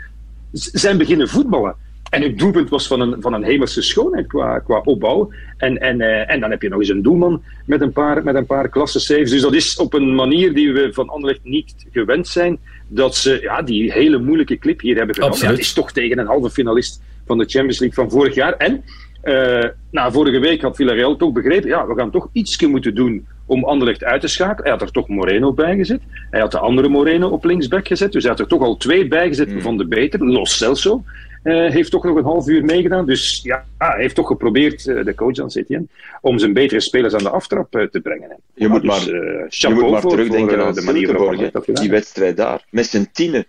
zijn 0.53 0.99
beginnen 0.99 1.29
voetballen. 1.29 1.75
En 2.11 2.23
het 2.23 2.39
doelpunt 2.39 2.69
was 2.69 2.87
van 2.87 3.01
een, 3.01 3.17
van 3.21 3.33
een 3.33 3.45
hemelse 3.45 3.83
schoonheid 3.83 4.27
qua, 4.27 4.59
qua 4.59 4.81
opbouw. 4.85 5.31
En, 5.57 5.79
en, 5.79 6.01
uh, 6.01 6.31
en 6.31 6.41
dan 6.41 6.51
heb 6.51 6.63
je 6.63 6.69
nog 6.69 6.79
eens 6.79 6.89
een 6.89 7.03
doelman 7.03 7.43
met 7.65 7.81
een 7.81 7.93
paar, 7.93 8.25
met 8.25 8.35
een 8.35 8.47
paar 8.47 8.69
klasse 8.69 9.01
saves. 9.01 9.31
Dus 9.31 9.43
dat 9.43 9.55
is 9.55 9.77
op 9.77 9.95
een 9.95 10.15
manier 10.15 10.55
die 10.55 10.73
we 10.73 10.93
van 10.93 11.09
Anderlecht 11.09 11.45
niet 11.45 11.87
gewend 11.93 12.29
zijn. 12.29 12.59
Dat 12.89 13.17
ze 13.17 13.39
ja, 13.43 13.63
die 13.63 13.93
hele 13.93 14.19
moeilijke 14.19 14.59
clip 14.59 14.81
hier 14.81 14.97
hebben 14.97 15.15
genomen. 15.15 15.39
Ja, 15.39 15.51
het 15.51 15.59
is 15.59 15.73
toch 15.73 15.93
tegen 15.93 16.19
een 16.19 16.27
halve 16.27 16.51
finalist 16.51 17.03
van 17.27 17.39
de 17.39 17.45
Champions 17.45 17.79
League 17.79 18.05
van 18.05 18.11
vorig 18.11 18.35
jaar. 18.35 18.53
En 18.53 18.85
uh, 19.25 19.65
nou, 19.91 20.13
vorige 20.13 20.39
week 20.39 20.63
had 20.63 20.77
Villarreal 20.77 21.17
toch 21.17 21.33
begrepen, 21.33 21.69
ja, 21.69 21.87
we 21.87 21.95
gaan 21.95 22.11
toch 22.11 22.29
iets 22.33 22.67
moeten 22.67 22.95
doen 22.95 23.27
om 23.47 23.65
Anderlecht 23.65 24.05
uit 24.05 24.21
te 24.21 24.29
schakelen. 24.29 24.63
Hij 24.63 24.73
had 24.73 24.83
er 24.83 24.91
toch 24.91 25.09
Moreno 25.09 25.53
bij 25.53 25.77
gezet. 25.77 26.01
Hij 26.31 26.41
had 26.41 26.51
de 26.51 26.59
andere 26.59 26.89
Moreno 26.89 27.29
op 27.29 27.45
linksback 27.45 27.87
gezet. 27.87 28.13
Dus 28.13 28.23
hij 28.23 28.31
had 28.31 28.41
er 28.41 28.47
toch 28.47 28.63
al 28.63 28.77
twee 28.77 29.09
bij 29.09 29.29
gezet 29.29 29.55
mm. 29.55 29.61
van 29.61 29.77
de 29.77 29.87
beter. 29.87 30.25
Los 30.25 30.57
Celso 30.57 31.05
uh, 31.45 31.71
heeft 31.71 31.91
toch 31.91 32.05
nog 32.05 32.17
een 32.17 32.25
half 32.25 32.49
uur 32.49 32.65
meegedaan. 32.65 33.07
Dus 33.07 33.41
ja, 33.43 33.65
hij 33.79 34.01
heeft 34.01 34.15
toch 34.15 34.27
geprobeerd, 34.27 34.87
uh, 34.87 35.05
de 35.05 35.15
coach 35.15 35.39
aan 35.39 35.51
Setien, 35.51 35.89
om 36.21 36.39
zijn 36.39 36.53
betere 36.53 36.81
spelers 36.81 37.15
aan 37.15 37.23
de 37.23 37.31
aftrap 37.31 37.77
uh, 37.77 37.87
te 37.87 38.01
brengen. 38.01 38.37
Je 38.55 38.69
moet 38.69 38.83
maar, 38.83 39.05
dus, 39.05 39.57
je 39.57 39.69
moet 39.69 39.91
maar 39.91 40.03
terugdenken 40.03 40.65
aan 40.65 40.75
de 40.75 40.83
manier 40.83 41.19
waarop 41.19 41.77
die 41.77 41.91
wedstrijd 41.91 42.37
daar. 42.37 42.65
Met 42.71 42.87
zijn 42.87 43.09
tienen. 43.13 43.47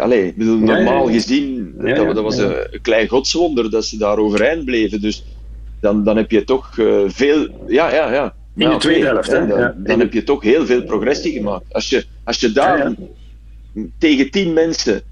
Allee, 0.00 0.34
bedoel, 0.36 0.58
normaal 0.58 1.06
gezien, 1.06 1.74
dat, 1.76 2.14
dat, 2.14 2.22
was 2.22 2.38
een, 2.38 2.78
klein 2.82 3.08
godswonder 3.08 3.70
dat 3.70 3.84
ze 3.84 3.98
daar 3.98 4.18
overeind 4.18 4.64
bleven. 4.64 5.00
Dus 5.00 5.24
dan, 5.80 6.04
dan 6.04 6.16
heb 6.16 6.30
je 6.30 6.44
toch 6.44 6.74
veel. 7.06 7.48
Ja, 7.66 7.94
ja, 7.94 8.12
ja. 8.12 8.34
In 8.56 8.68
de 8.68 8.76
tweede 8.76 9.06
helft, 9.06 9.30
hè? 9.30 9.46
Dan, 9.46 9.74
dan 9.76 9.98
heb 9.98 10.12
je 10.12 10.22
toch 10.22 10.42
heel 10.42 10.66
veel 10.66 10.84
progressie 10.84 11.32
gemaakt. 11.32 11.72
Als 11.72 11.88
je, 11.88 12.04
als 12.24 12.40
je 12.40 12.52
daar 12.52 12.92
tegen 13.98 14.30
tien 14.30 14.52
mensen 14.52 15.02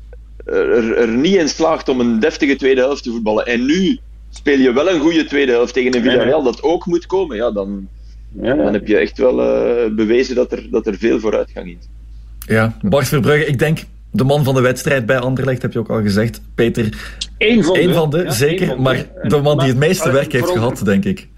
er, 0.45 0.97
er, 0.97 1.09
niet 1.09 1.35
in 1.35 1.49
slaagt 1.49 1.89
om 1.89 2.01
een 2.01 2.21
deftige 2.21 2.57
tweede 2.57 2.81
helft 2.81 3.03
te 3.03 3.11
voetballen. 3.11 3.47
En 3.47 3.67
nu 3.67 3.99
speel 4.31 4.59
je 4.59 4.73
wel 4.73 4.91
een 4.91 5.01
goede 5.01 5.25
tweede 5.25 5.53
helft 5.53 5.75
tegen 5.75 5.95
een 5.95 6.03
Villarreal 6.03 6.43
dat 6.43 6.63
ook 6.63 6.87
moet 6.87 7.07
komen. 7.07 7.37
Ja, 7.37 7.51
dan, 7.51 7.89
dan 8.29 8.73
heb 8.73 8.87
je 8.87 8.97
echt 8.97 9.19
wel 9.19 9.41
uh, 9.41 9.95
bewezen 9.95 10.35
dat 10.35 10.53
er, 10.53 10.67
dat 10.71 10.87
er 10.87 10.97
veel 10.99 11.21
vooruitgang 11.21 11.67
is. 11.67 11.89
Ja, 12.47 12.77
Bart 12.83 13.09
Verbrugge, 13.09 13.47
ik 13.47 13.59
denk 13.59 13.85
de 14.11 14.25
man 14.25 14.45
van 14.45 14.55
de 14.55 14.61
wedstrijd 14.61 15.07
bij 15.07 15.19
Anderlecht, 15.19 15.63
heb 15.63 15.73
je 15.73 15.79
ook 15.79 15.91
al 15.91 16.03
gezegd. 16.03 16.41
Peter, 16.55 17.17
Eén 17.39 17.65
van 17.65 17.75
de, 17.75 17.93
van 17.93 18.11
de 18.11 18.23
ja, 18.23 18.31
zeker, 18.31 18.67
van 18.67 18.83
maar 18.83 19.07
de 19.23 19.41
man 19.41 19.59
die 19.59 19.69
het 19.69 19.79
meeste 19.79 20.11
werk 20.11 20.33
heeft 20.33 20.51
gehad, 20.51 20.85
denk 20.85 21.05
ik. 21.05 21.29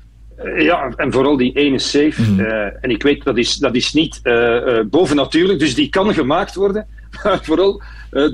Ja, 0.56 0.92
en 0.96 1.12
vooral 1.12 1.36
die 1.36 1.52
ene 1.52 1.78
save. 1.78 2.22
Mm. 2.22 2.40
Uh, 2.40 2.62
en 2.64 2.90
ik 2.90 3.02
weet, 3.02 3.24
dat 3.24 3.36
is, 3.36 3.56
dat 3.56 3.74
is 3.74 3.92
niet 3.92 4.20
uh, 4.22 4.80
bovennatuurlijk, 4.90 5.58
dus 5.58 5.74
die 5.74 5.88
kan 5.88 6.14
gemaakt 6.14 6.54
worden. 6.54 6.86
Maar 7.24 7.38
vooral 7.42 7.82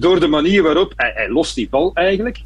door 0.01 0.21
de 0.21 0.27
manier 0.27 0.63
waarop 0.63 0.93
hij, 0.97 1.13
hij 1.15 1.29
lost 1.31 1.55
die 1.55 1.69
bal 1.69 1.91
eigenlijk. 1.95 2.43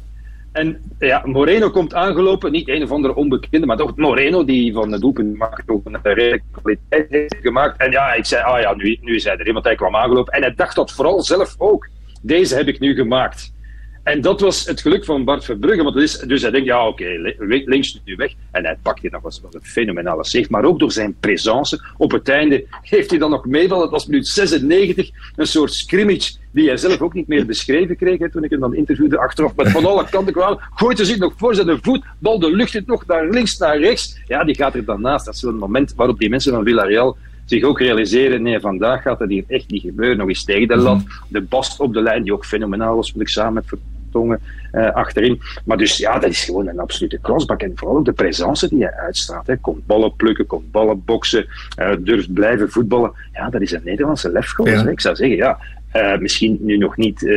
En 0.57 0.81
ja, 0.99 1.21
Moreno 1.25 1.69
komt 1.69 1.93
aangelopen, 1.93 2.51
niet 2.51 2.69
een 2.69 2.83
of 2.83 2.91
andere 2.91 3.15
onbekende, 3.15 3.65
maar 3.65 3.77
toch 3.77 3.95
Moreno, 3.95 4.45
die 4.45 4.73
van 4.73 4.91
de 4.91 4.99
doelpunt 4.99 5.37
maakt 5.37 5.69
ook 5.69 5.85
een 5.85 5.99
redelijke 6.01 6.45
kwaliteit 6.51 7.07
heeft 7.09 7.35
gemaakt. 7.41 7.79
En 7.79 7.91
ja, 7.91 8.13
ik 8.13 8.25
zei, 8.25 8.43
ah 8.43 8.61
ja, 8.61 8.73
nu, 8.75 8.97
nu 9.01 9.15
is 9.15 9.23
hij 9.23 9.37
er, 9.37 9.53
want 9.53 9.65
hij 9.65 9.75
kwam 9.75 9.95
aangelopen. 9.95 10.33
En 10.33 10.41
hij 10.41 10.53
dacht 10.55 10.75
dat 10.75 10.91
vooral 10.91 11.21
zelf 11.21 11.55
ook. 11.57 11.87
Deze 12.21 12.55
heb 12.55 12.67
ik 12.67 12.79
nu 12.79 12.95
gemaakt. 12.95 13.53
En 14.07 14.21
dat 14.21 14.41
was 14.41 14.65
het 14.65 14.81
geluk 14.81 15.05
van 15.05 15.23
Bart 15.23 15.45
Verbrugge. 15.45 15.83
Want 15.83 15.95
is, 15.95 16.17
dus 16.17 16.41
hij 16.41 16.51
denkt, 16.51 16.67
ja 16.67 16.87
oké, 16.87 17.03
okay, 17.37 17.63
links 17.65 18.01
nu 18.05 18.15
weg. 18.15 18.33
En 18.51 18.65
hij 18.65 18.77
pakt 18.81 19.01
hier 19.01 19.11
nog 19.11 19.21
was, 19.21 19.41
een 19.51 19.59
fenomenale 19.61 20.25
save. 20.25 20.47
Maar 20.49 20.65
ook 20.65 20.79
door 20.79 20.91
zijn 20.91 21.15
presence. 21.19 21.83
Op 21.97 22.11
het 22.11 22.29
einde 22.29 22.65
heeft 22.81 23.09
hij 23.09 23.19
dan 23.19 23.29
nog 23.29 23.45
meevallen. 23.45 23.83
Dat 23.83 23.91
was 23.91 24.05
minuut 24.05 24.27
96. 24.27 25.09
Een 25.35 25.47
soort 25.47 25.73
scrimmage 25.73 26.31
die 26.51 26.67
hij 26.67 26.77
zelf 26.77 27.01
ook 27.01 27.13
niet 27.13 27.27
meer 27.27 27.45
beschreven 27.45 27.95
kreeg. 27.95 28.19
Hè, 28.19 28.31
toen 28.31 28.43
ik 28.43 28.49
hem 28.49 28.59
dan 28.59 28.75
interviewde 28.75 29.17
achteraf. 29.17 29.55
Met 29.55 29.71
van 29.71 29.85
alle 29.85 30.09
kanten 30.09 30.33
kwam. 30.33 30.59
Gooit 30.75 30.97
hij 30.97 31.07
zich 31.07 31.17
nog 31.17 31.33
voor 31.37 31.55
zijn 31.55 31.79
voet. 31.81 32.05
Bal 32.19 32.39
de 32.39 32.55
lucht 32.55 32.75
in 32.75 32.83
nog 32.85 33.05
naar 33.05 33.29
links, 33.29 33.57
naar 33.57 33.79
rechts. 33.79 34.19
Ja, 34.27 34.43
die 34.43 34.55
gaat 34.55 34.75
er 34.75 34.85
dan 34.85 35.01
naast. 35.01 35.25
Dat 35.25 35.33
is 35.33 35.41
wel 35.41 35.51
een 35.51 35.57
moment 35.57 35.93
waarop 35.95 36.19
die 36.19 36.29
mensen 36.29 36.53
van 36.53 36.63
Villarreal 36.63 37.17
zich 37.45 37.63
ook 37.63 37.79
realiseren, 37.79 38.41
nee, 38.41 38.59
vandaag 38.59 39.01
gaat 39.01 39.19
het 39.19 39.29
hier 39.29 39.43
echt 39.47 39.69
niet 39.69 39.81
gebeuren. 39.81 40.17
Nog 40.17 40.27
eens 40.27 40.43
tegen 40.43 40.67
de 40.67 40.75
lat. 40.75 41.03
De 41.27 41.41
bast 41.41 41.79
op 41.79 41.93
de 41.93 42.01
lijn, 42.01 42.23
die 42.23 42.33
ook 42.33 42.45
fenomenaal 42.45 42.95
was, 42.95 43.13
moet 43.13 43.21
ik 43.21 43.27
samen 43.27 43.53
met 43.53 43.65
Uh, 44.25 44.91
achterin. 44.91 45.41
Maar 45.65 45.77
dus 45.77 45.97
ja, 45.97 46.19
dat 46.19 46.29
is 46.29 46.43
gewoon 46.43 46.67
een 46.67 46.79
absolute 46.79 47.19
crossback. 47.21 47.61
En 47.61 47.71
vooral 47.75 47.97
ook 47.97 48.05
de 48.05 48.11
presence 48.11 48.69
die 48.69 48.83
hij 48.83 48.93
uitstraalt. 48.93 49.47
Hij 49.47 49.57
komt 49.57 49.85
ballen 49.85 50.15
plukken, 50.15 50.45
komt 50.45 50.71
ballen 50.71 51.03
boksen, 51.05 51.45
uh, 51.79 51.91
durft 51.99 52.33
blijven 52.33 52.69
voetballen. 52.69 53.11
Ja, 53.33 53.49
dat 53.49 53.61
is 53.61 53.71
een 53.71 53.81
Nederlandse 53.83 54.31
lefgoal. 54.31 54.67
Ja. 54.67 54.87
Ik 54.87 55.01
zou 55.01 55.15
zeggen, 55.15 55.37
ja, 55.37 55.57
uh, 55.95 56.17
misschien 56.17 56.57
nu 56.61 56.77
nog 56.77 56.97
niet 56.97 57.21
uh, 57.21 57.31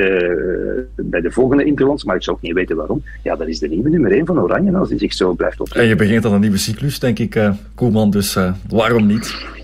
bij 0.97 1.21
de 1.21 1.31
volgende 1.31 1.65
Interlands, 1.65 2.05
maar 2.05 2.17
ik 2.17 2.23
zou 2.23 2.37
ook 2.37 2.43
niet 2.43 2.53
weten 2.53 2.77
waarom. 2.77 3.03
Ja, 3.23 3.37
dat 3.37 3.49
is 3.49 3.59
de 3.59 3.69
nieuwe 3.69 3.89
nummer 3.89 4.13
1 4.13 4.27
van 4.27 4.41
Oranje 4.41 4.77
als 4.77 4.89
die 4.89 4.99
zich 4.99 5.13
zo 5.13 5.33
blijft 5.33 5.61
opzetten. 5.61 5.83
En 5.85 5.89
je 5.89 5.97
begint 5.97 6.25
aan 6.25 6.33
een 6.33 6.41
nieuwe 6.41 6.59
cyclus, 6.59 6.99
denk 6.99 7.19
ik, 7.19 7.35
uh, 7.35 7.55
Koeman, 7.75 8.11
dus 8.11 8.39
waarom 8.69 9.07
niet? 9.07 9.59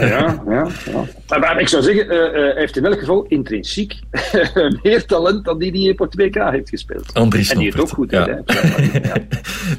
Ja, 0.00 0.42
ja, 0.48 0.68
ja. 1.28 1.38
Maar 1.38 1.60
ik 1.60 1.68
zou 1.68 1.82
zeggen, 1.82 2.06
uh, 2.06 2.12
uh, 2.12 2.32
hij 2.32 2.54
heeft 2.56 2.76
in 2.76 2.84
elk 2.84 2.98
geval 2.98 3.24
intrinsiek 3.28 3.94
meer 4.82 5.04
talent 5.06 5.44
dan 5.44 5.58
die 5.58 5.72
die 5.72 5.98
op 5.98 6.14
2K 6.20 6.50
heeft 6.50 6.68
gespeeld. 6.68 7.14
Andries 7.14 7.50
en 7.50 7.58
die 7.58 7.68
het 7.70 7.80
ook 7.80 7.88
goed 7.88 8.10
ja. 8.10 8.26
ja. 8.28 8.42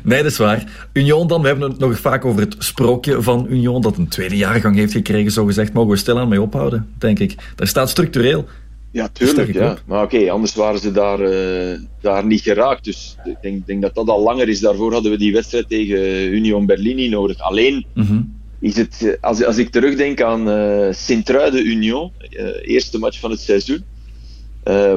nee, 0.03 0.23
dat 0.23 0.31
is 0.31 0.37
waar. 0.37 0.63
Union 0.93 1.27
dan, 1.27 1.41
we 1.41 1.47
hebben 1.47 1.69
het 1.69 1.79
nog 1.79 1.99
vaak 1.99 2.25
over 2.25 2.41
het 2.41 2.55
sprookje 2.59 3.21
van 3.21 3.45
Union, 3.49 3.81
dat 3.81 3.97
een 3.97 4.07
tweede 4.07 4.37
jaargang 4.37 4.75
heeft 4.75 4.91
gekregen, 4.91 5.31
zo 5.31 5.45
gezegd. 5.45 5.73
Mogen 5.73 5.91
we 5.91 5.97
stilaan 5.97 6.27
mee 6.27 6.41
ophouden, 6.41 6.87
denk 6.97 7.19
ik. 7.19 7.35
Daar 7.55 7.67
staat 7.67 7.89
structureel. 7.89 8.45
Ja, 8.91 9.07
tuurlijk. 9.07 9.53
Ja. 9.53 9.77
Maar 9.85 10.03
oké, 10.03 10.15
okay, 10.15 10.29
anders 10.29 10.55
waren 10.55 10.79
ze 10.79 10.91
daar, 10.91 11.21
uh, 11.21 11.79
daar 12.01 12.25
niet 12.25 12.41
geraakt. 12.41 12.83
Dus 12.83 13.17
ik 13.23 13.37
denk, 13.41 13.67
denk, 13.67 13.81
dat 13.81 13.95
dat 13.95 14.07
al 14.07 14.23
langer 14.23 14.49
is. 14.49 14.59
Daarvoor 14.59 14.93
hadden 14.93 15.11
we 15.11 15.17
die 15.17 15.33
wedstrijd 15.33 15.69
tegen 15.69 16.33
Union 16.33 16.65
Berlin 16.65 16.95
niet 16.95 17.11
nodig. 17.11 17.39
Alleen... 17.39 17.85
Mm 17.93 18.05
-hmm 18.05 18.34
is 18.65 18.77
het, 18.77 19.01
eh, 19.01 19.13
als, 19.21 19.43
als 19.43 19.57
ik 19.57 19.69
terugdenk 19.69 20.21
aan 20.21 20.49
uh, 20.49 20.87
Sint-Truiden-Union, 20.91 22.11
uh, 22.29 22.47
eerste 22.61 22.99
match 22.99 23.19
van 23.19 23.31
het 23.31 23.39
seizoen, 23.39 23.85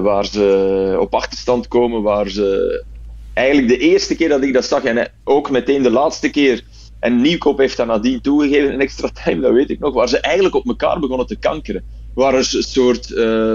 waar 0.03 0.27
ze 0.27 0.97
op 1.01 1.15
achterstand 1.15 1.69
komen, 1.69 2.03
waar 2.03 2.29
ze 2.29 2.85
eigenlijk 3.35 3.69
de 3.69 3.79
eerste 3.79 4.17
keer 4.17 4.29
dat 4.29 4.43
ik 4.43 4.53
dat 4.53 4.65
zag, 4.65 4.85
en 4.85 5.11
ook 5.25 5.51
meteen 5.51 5.83
de 5.83 5.91
laatste 5.91 6.31
keer 6.31 6.63
En 7.01 7.21
Nieuwkoop 7.21 7.59
heeft 7.59 7.77
dat 7.77 7.87
nadien 7.87 8.21
toegegeven 8.21 8.73
in 8.73 8.81
extra 8.81 9.09
time, 9.25 9.41
dat 9.41 9.53
weet 9.53 9.71
ik 9.71 9.79
nog, 9.79 9.95
waar 9.95 10.09
ze 10.09 10.19
eigenlijk 10.19 10.55
op 10.55 10.67
elkaar 10.67 10.99
begonnen 10.99 11.27
te 11.27 11.39
kankeren. 11.39 11.85
Waar 12.15 12.35
er 12.35 12.39
een 12.39 12.63
soort 12.63 13.07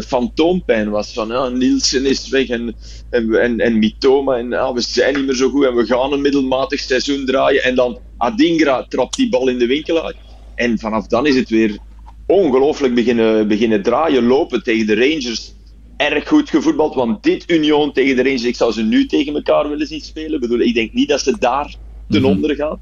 fantoompijn 0.08 0.90
was 0.90 1.14
van 1.14 1.28
ja, 1.28 1.48
Nielsen 1.48 2.06
is 2.06 2.30
weg 2.30 2.48
en, 2.48 2.76
en, 3.10 3.60
en, 3.60 3.80
Mitoma 3.80 4.38
en 4.38 4.50
ja, 4.50 4.74
we 4.74 4.82
zijn 4.82 5.16
niet 5.16 5.26
meer 5.26 5.36
zo 5.36 5.50
goed 5.50 5.66
en 5.66 5.76
we 5.76 5.86
gaan 5.86 6.14
een 6.14 6.22
middelmatig 6.22 6.80
seizoen 6.80 7.26
draaien. 7.26 7.64
En 7.64 7.76
dan 7.76 8.00
Adingra 8.24 8.86
trapt 8.90 9.16
die 9.16 9.30
bal 9.30 9.48
in 9.48 9.58
de 9.58 9.66
winkelaar. 9.66 10.14
En 10.56 10.80
vanaf 10.80 11.08
dan 11.08 11.26
is 11.26 11.36
het 11.36 11.50
weer 11.50 11.78
ongelooflijk 12.26 12.96
beginnen, 12.96 13.48
beginnen 13.48 13.82
draaien, 13.82 14.24
lopen 14.24 14.64
tegen 14.64 14.86
de 14.86 14.96
Rangers. 14.96 15.54
Erg 15.98 16.28
goed 16.28 16.50
gevoetbald, 16.50 16.96
want 16.96 17.24
dit 17.24 17.52
Union 17.52 17.94
tegen 17.94 18.16
de 18.16 18.24
Rangers, 18.24 18.44
ik 18.44 18.56
zou 18.56 18.72
ze 18.72 18.84
nu 18.84 19.06
tegen 19.06 19.34
elkaar 19.34 19.70
willen 19.70 19.88
zien 19.88 20.02
spelen. 20.02 20.34
Ik, 20.34 20.40
bedoel, 20.40 20.60
ik 20.60 20.74
denk 20.74 20.94
niet 20.94 21.10
dat 21.10 21.22
ze 21.22 21.38
daar 21.40 21.76
ten 22.10 22.22
mhm. 22.22 22.30
onder 22.32 22.56
gaan. 22.56 22.80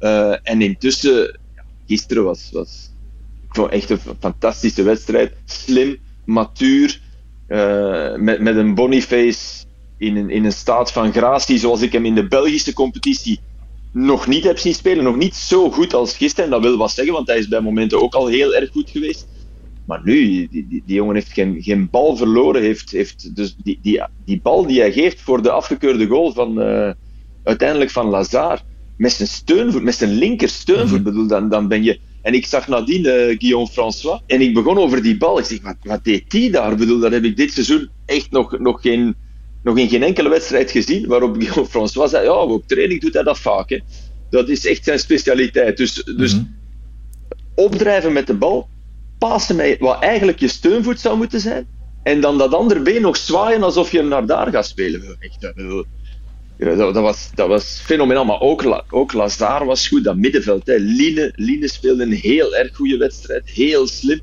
Uh, 0.00 0.36
en 0.42 0.62
intussen, 0.62 1.38
gisteren 1.86 2.24
was, 2.24 2.48
was 2.52 2.90
ik 3.48 3.54
vond 3.54 3.70
echt 3.70 3.90
een 3.90 4.00
fantastische 4.20 4.82
wedstrijd. 4.82 5.32
Slim, 5.44 5.98
matuur, 6.24 7.00
uh, 7.48 8.16
met, 8.16 8.40
met 8.40 8.56
een 8.56 8.74
Boniface 8.74 9.64
in 9.98 10.16
een, 10.16 10.30
in 10.30 10.44
een 10.44 10.52
staat 10.52 10.92
van 10.92 11.12
gratie 11.12 11.58
zoals 11.58 11.82
ik 11.82 11.92
hem 11.92 12.04
in 12.04 12.14
de 12.14 12.26
Belgische 12.26 12.72
competitie 12.72 13.40
nog 13.94 14.26
niet 14.26 14.44
heb 14.44 14.58
zien 14.58 14.74
spelen. 14.74 15.04
Nog 15.04 15.16
niet 15.16 15.34
zo 15.34 15.70
goed 15.70 15.94
als 15.94 16.16
gisteren. 16.16 16.44
En 16.44 16.50
dat 16.50 16.62
wil 16.62 16.76
wat 16.76 16.90
zeggen, 16.90 17.14
want 17.14 17.26
hij 17.26 17.38
is 17.38 17.48
bij 17.48 17.60
momenten 17.60 18.02
ook 18.02 18.14
al 18.14 18.26
heel 18.26 18.54
erg 18.54 18.70
goed 18.70 18.90
geweest. 18.90 19.26
Maar 19.86 20.00
nu, 20.04 20.48
die, 20.48 20.48
die, 20.50 20.82
die 20.86 20.94
jongen 20.94 21.14
heeft 21.14 21.32
geen, 21.32 21.62
geen 21.62 21.90
bal 21.90 22.16
verloren. 22.16 22.62
Heeft, 22.62 22.90
heeft 22.90 23.36
dus 23.36 23.56
die, 23.62 23.78
die, 23.82 24.02
die 24.24 24.40
bal 24.40 24.66
die 24.66 24.80
hij 24.80 24.92
geeft 24.92 25.20
voor 25.20 25.42
de 25.42 25.50
afgekeurde 25.50 26.06
goal 26.06 26.32
van, 26.32 26.62
uh, 26.62 26.90
uiteindelijk 27.44 27.90
van 27.90 28.06
Lazare. 28.06 28.60
Met 28.96 29.12
zijn 29.12 29.28
steunvoet, 29.28 29.82
met 29.82 29.94
zijn 29.94 30.10
linker 30.10 30.48
steunvoet, 30.48 30.98
mm 30.98 31.04
bedoel, 31.04 31.26
dan, 31.26 31.48
dan 31.48 31.68
ben 31.68 31.82
je. 31.82 31.98
En 32.22 32.34
ik 32.34 32.46
zag 32.46 32.68
nadien 32.68 33.06
uh, 33.06 33.12
Guillaume 33.12 33.68
François 33.68 34.20
en 34.26 34.40
ik 34.40 34.54
begon 34.54 34.78
over 34.78 35.02
die 35.02 35.16
bal. 35.16 35.38
Ik 35.38 35.44
zeg, 35.44 35.62
wat, 35.62 35.76
wat 35.82 36.04
deed 36.04 36.30
die 36.30 36.50
daar? 36.50 36.72
Ik 36.72 36.78
bedoel, 36.78 37.00
dat 37.00 37.12
heb 37.12 37.24
ik 37.24 37.36
dit 37.36 37.52
seizoen 37.52 37.88
echt 38.06 38.30
nog, 38.30 38.58
nog 38.58 38.80
geen 38.80 39.16
nog 39.64 39.78
in 39.78 39.88
geen 39.88 40.02
enkele 40.02 40.28
wedstrijd 40.28 40.70
gezien 40.70 41.06
waarop 41.06 41.34
Guillaume 41.38 41.68
François 41.68 42.10
zei, 42.10 42.24
ja, 42.24 42.34
op 42.34 42.68
training 42.68 43.00
doet 43.00 43.14
hij 43.14 43.22
dat 43.22 43.38
vaak. 43.38 43.70
Hè. 43.70 43.78
Dat 44.30 44.48
is 44.48 44.66
echt 44.66 44.84
zijn 44.84 44.98
specialiteit. 44.98 45.76
Dus, 45.76 45.94
dus 46.16 46.34
mhm. 46.34 46.44
opdrijven 47.54 48.12
met 48.12 48.26
de 48.26 48.34
bal, 48.34 48.68
passen 49.18 49.56
mij 49.56 49.76
wat 49.80 50.02
eigenlijk 50.02 50.38
je 50.38 50.48
steunvoet 50.48 51.00
zou 51.00 51.16
moeten 51.16 51.40
zijn, 51.40 51.66
en 52.02 52.20
dan 52.20 52.38
dat 52.38 52.54
andere 52.54 52.80
been 52.80 53.02
nog 53.02 53.16
zwaaien 53.16 53.62
alsof 53.62 53.90
je 53.90 53.98
hem 53.98 54.08
naar 54.08 54.26
daar 54.26 54.50
gaat 54.50 54.66
spelen. 54.66 55.16
Echt, 55.18 55.40
dat, 56.58 56.94
dat, 56.94 56.94
was, 56.94 57.30
dat 57.34 57.48
was 57.48 57.80
fenomenaal. 57.84 58.24
Maar 58.24 58.40
ook, 58.40 58.84
ook 58.90 59.12
Lazar 59.12 59.64
was 59.64 59.88
goed, 59.88 60.04
dat 60.04 60.16
middenveld. 60.16 60.66
Hè. 60.66 60.76
Line, 60.76 61.32
Line 61.36 61.68
speelde 61.68 62.02
een 62.02 62.12
heel 62.12 62.56
erg 62.56 62.76
goede 62.76 62.96
wedstrijd, 62.96 63.50
heel 63.50 63.86
slim. 63.86 64.20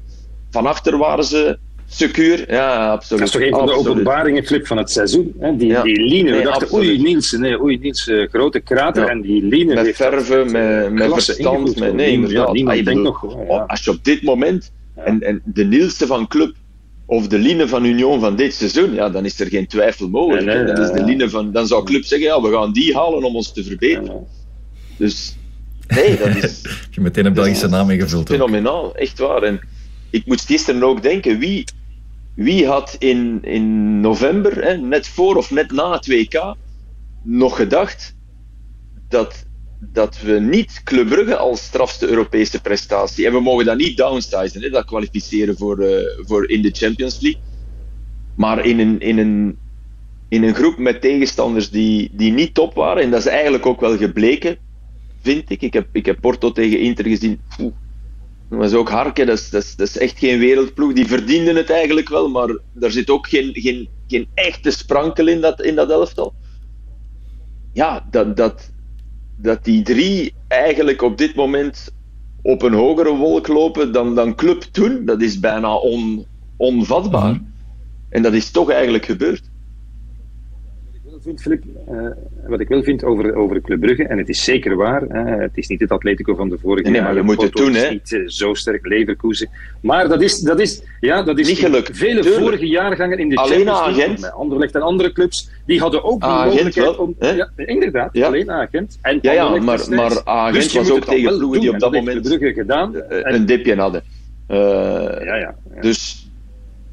Van 0.50 0.66
achter 0.66 0.98
waren 0.98 1.24
ze 1.24 1.60
Secuur, 1.94 2.52
ja, 2.52 2.92
absoluut. 2.92 3.20
Dat 3.20 3.28
is 3.28 3.32
toch 3.32 3.42
een 3.42 3.68
van 3.68 3.84
de 3.84 3.90
openbaringen, 3.90 4.46
Flip, 4.46 4.68
van 4.68 4.78
het 4.78 4.92
seizoen. 4.92 5.34
Hè? 5.40 5.56
Die, 5.56 5.82
die 5.82 6.02
line, 6.02 6.32
we 6.38 6.44
dachten, 6.44 6.74
oei 6.74 7.02
Niels, 7.02 7.32
nee, 7.32 7.62
oei 7.62 7.78
Niels, 7.78 8.08
uh, 8.08 8.30
grote 8.30 8.60
krater. 8.60 9.08
En 9.08 9.22
die 9.22 9.44
line 9.44 9.74
Met 9.74 9.96
verven, 9.96 10.52
met, 10.52 10.92
met 10.92 11.14
verstand, 11.14 11.80
met, 11.80 11.94
nee, 11.94 12.12
inderdaad. 12.12 12.58
Ja, 12.58 12.66
ah, 12.66 12.86
denkt 12.86 13.02
nog, 13.02 13.36
ja. 13.48 13.64
Als 13.68 13.84
je 13.84 13.92
op 13.92 14.04
dit 14.04 14.22
moment, 14.24 14.72
en, 14.96 15.22
en 15.22 15.42
de 15.46 15.64
Nielste 15.64 16.08
van 16.08 16.28
club, 16.28 16.56
of 17.06 17.28
de 17.28 17.38
line 17.38 17.68
van 17.68 17.86
Union 17.86 18.20
van 18.20 18.36
dit 18.36 18.54
seizoen, 18.54 18.94
ja, 18.94 19.10
dan 19.10 19.26
is 19.26 19.40
er 19.40 19.48
geen 19.48 19.68
twijfel 19.68 20.10
mogelijk. 20.10 20.46
Nee, 20.46 20.56
nee, 20.56 20.74
dan, 20.74 20.84
is 20.84 20.92
de 20.92 21.04
line 21.04 21.30
van, 21.30 21.52
dan 21.52 21.68
zou 21.68 21.86
club 21.86 22.04
zeggen, 22.04 22.28
ja, 22.28 22.42
we 22.42 22.52
gaan 22.52 22.72
die 22.72 22.96
halen 22.96 23.24
om 23.24 23.36
ons 23.36 23.54
te 23.54 23.64
verbeteren. 23.64 24.28
Dus, 24.98 25.36
nee, 25.88 26.18
dat 26.18 26.36
is... 26.36 26.62
je 26.92 27.02
meteen 27.02 27.26
een 27.26 27.34
Belgische 27.34 27.68
naam 27.68 27.90
ingevuld. 27.90 28.30
Fenomenaal, 28.30 28.96
echt 28.96 29.20
waar. 29.20 29.44
En 29.44 29.60
ik 30.10 30.26
moest 30.26 30.46
gisteren 30.46 30.84
ook 30.84 31.02
denken, 31.02 31.40
wie 31.40 31.66
wie 32.36 32.68
had 32.68 32.96
in, 33.00 33.40
in 33.44 34.00
november, 34.00 34.64
hè, 34.64 34.78
net 34.78 35.08
voor 35.08 35.36
of 35.36 35.52
net 35.52 35.72
na 35.72 35.92
het 35.92 36.08
WK, 36.08 36.56
nog 37.24 37.56
gedacht 37.56 38.16
dat, 39.10 39.46
dat 39.80 40.22
we 40.22 40.40
niet 40.40 40.82
Club 40.84 41.08
Brugge 41.08 41.38
als 41.38 41.64
strafste 41.64 42.08
Europese 42.08 42.62
prestatie, 42.62 43.26
en 43.26 43.34
we 43.34 43.40
mogen 43.40 43.66
dat 43.66 43.78
niet 43.78 43.98
downsizen, 43.98 44.62
hè, 44.62 44.70
dat 44.70 44.86
kwalificeren 44.86 45.58
voor, 45.58 45.84
uh, 45.84 45.98
voor 46.20 46.50
in 46.50 46.62
de 46.62 46.72
Champions 46.72 47.20
League, 47.20 47.42
maar 48.36 48.66
in 48.66 48.80
een, 48.80 49.00
in 49.00 49.18
een, 49.18 49.58
in 50.30 50.44
een 50.44 50.56
groep 50.56 50.78
met 50.78 51.02
tegenstanders 51.02 51.70
die, 51.70 52.10
die 52.14 52.32
niet 52.32 52.54
top 52.54 52.74
waren, 52.74 53.04
en 53.04 53.12
dat 53.12 53.20
is 53.20 53.26
eigenlijk 53.26 53.66
ook 53.66 53.80
wel 53.80 53.98
gebleken, 53.98 54.58
vind 55.22 55.50
ik. 55.50 55.62
Ik 55.62 55.74
heb, 55.74 55.88
ik 55.92 56.06
heb 56.06 56.22
Porto 56.22 56.52
tegen 56.52 56.80
Inter 56.80 57.06
gezien. 57.06 57.40
Was 58.58 58.74
ook 58.74 58.90
Harken, 58.90 59.26
dat 59.26 59.38
is, 59.38 59.50
dat, 59.50 59.64
is, 59.64 59.76
dat 59.76 59.88
is 59.88 59.98
echt 59.98 60.20
geen 60.20 60.40
wereldploeg. 60.40 60.94
Die 60.94 61.08
verdienden 61.08 61.56
het 61.56 61.70
eigenlijk 61.70 62.10
wel, 62.10 62.30
maar 62.30 62.58
daar 62.74 62.92
zit 62.92 63.10
ook 63.10 63.28
geen, 63.28 63.50
geen, 63.54 63.90
geen 64.08 64.28
echte 64.34 64.72
sprankel 64.72 65.28
in 65.28 65.42
dat, 65.42 65.62
in 65.62 65.76
dat 65.76 65.90
elftal. 65.90 66.34
Ja, 67.74 68.08
dat, 68.10 68.38
dat, 68.38 68.72
dat 69.38 69.64
die 69.64 69.82
drie 69.82 70.34
eigenlijk 70.48 71.02
op 71.02 71.18
dit 71.18 71.36
moment 71.36 71.94
op 72.42 72.62
een 72.62 72.74
hogere 72.74 73.16
wolk 73.16 73.48
lopen 73.48 73.92
dan, 73.92 74.16
dan 74.16 74.36
Club 74.36 74.62
toen, 74.62 75.06
dat 75.06 75.22
is 75.22 75.40
bijna 75.40 75.76
on, 75.76 76.26
onvatbaar. 76.58 77.34
Mhm. 77.34 77.44
En 78.10 78.22
dat 78.22 78.34
is 78.34 78.52
toch 78.52 78.72
eigenlijk 78.72 79.06
gebeurd 79.06 79.51
vind, 81.24 81.42
Filip, 81.42 81.64
uh, 81.92 82.08
wat 82.48 82.60
ik 82.60 82.68
wel 82.68 82.84
vind 82.84 83.04
over, 83.04 83.36
over 83.36 83.62
Club 83.62 83.80
Brugge, 83.80 84.04
en 84.04 84.18
het 84.18 84.30
is 84.30 84.44
zeker 84.44 84.76
waar, 84.76 85.02
het 85.40 85.58
is 85.58 85.68
niet 85.68 85.80
het 85.80 85.92
Atletico 85.92 86.36
van 86.36 86.50
de 86.50 86.58
vorige 86.58 86.90
nee, 86.90 87.02
maar 87.02 87.16
je 87.16 87.22
moet 87.22 87.42
het 87.42 87.54
doen, 87.54 87.74
hè? 87.74 87.90
niet 87.90 88.12
uh, 88.12 88.28
zo 88.28 88.54
sterk 88.54 88.86
Leverkusen. 88.86 89.50
Maar 89.82 90.08
dat 90.08 90.22
is, 90.22 90.40
dat 90.40 90.60
is, 90.60 90.84
ja, 91.00 91.24
dat 91.24 91.40
is 91.40 91.48
niet 91.48 91.58
gelukt. 91.58 91.98
Vele 91.98 92.24
vorige 92.24 92.68
jaargangen 92.68 93.20
in 93.20 93.30
de 93.30 93.36
alleen 93.36 93.68
Champions 93.68 93.98
League, 93.98 94.20
met 94.20 94.32
Anderlecht 94.32 94.76
en 94.76 94.82
andere 94.82 95.12
clubs, 95.12 95.50
die 95.66 95.80
hadden 95.80 96.04
ook 96.04 96.22
die 96.22 96.30
mogelijkheid 96.30 96.98
om... 96.98 97.16
Ja, 97.20 97.50
inderdaad, 97.56 98.10
ja. 98.14 98.28
alleen 98.28 98.52
agent. 98.52 98.98
En 99.02 99.20
ja, 99.22 99.32
ja 99.32 99.50
maar, 99.50 99.86
maar 99.90 100.26
agent 100.26 100.54
dus 100.54 100.74
was 100.74 100.92
ook 100.92 101.06
tegen 101.06 101.38
ploegen 101.38 101.60
die 101.60 101.70
op 101.70 101.80
dat, 101.80 101.92
dat 101.92 102.02
moment 102.02 102.22
Brugge 102.22 102.54
gedaan, 102.54 102.96
uh, 102.96 103.02
een 103.10 103.46
dipje 103.46 103.76
hadden. 103.76 104.04
ja, 104.48 105.26
ja, 105.26 105.36
ja. 105.36 105.56
Dus, 105.82 106.30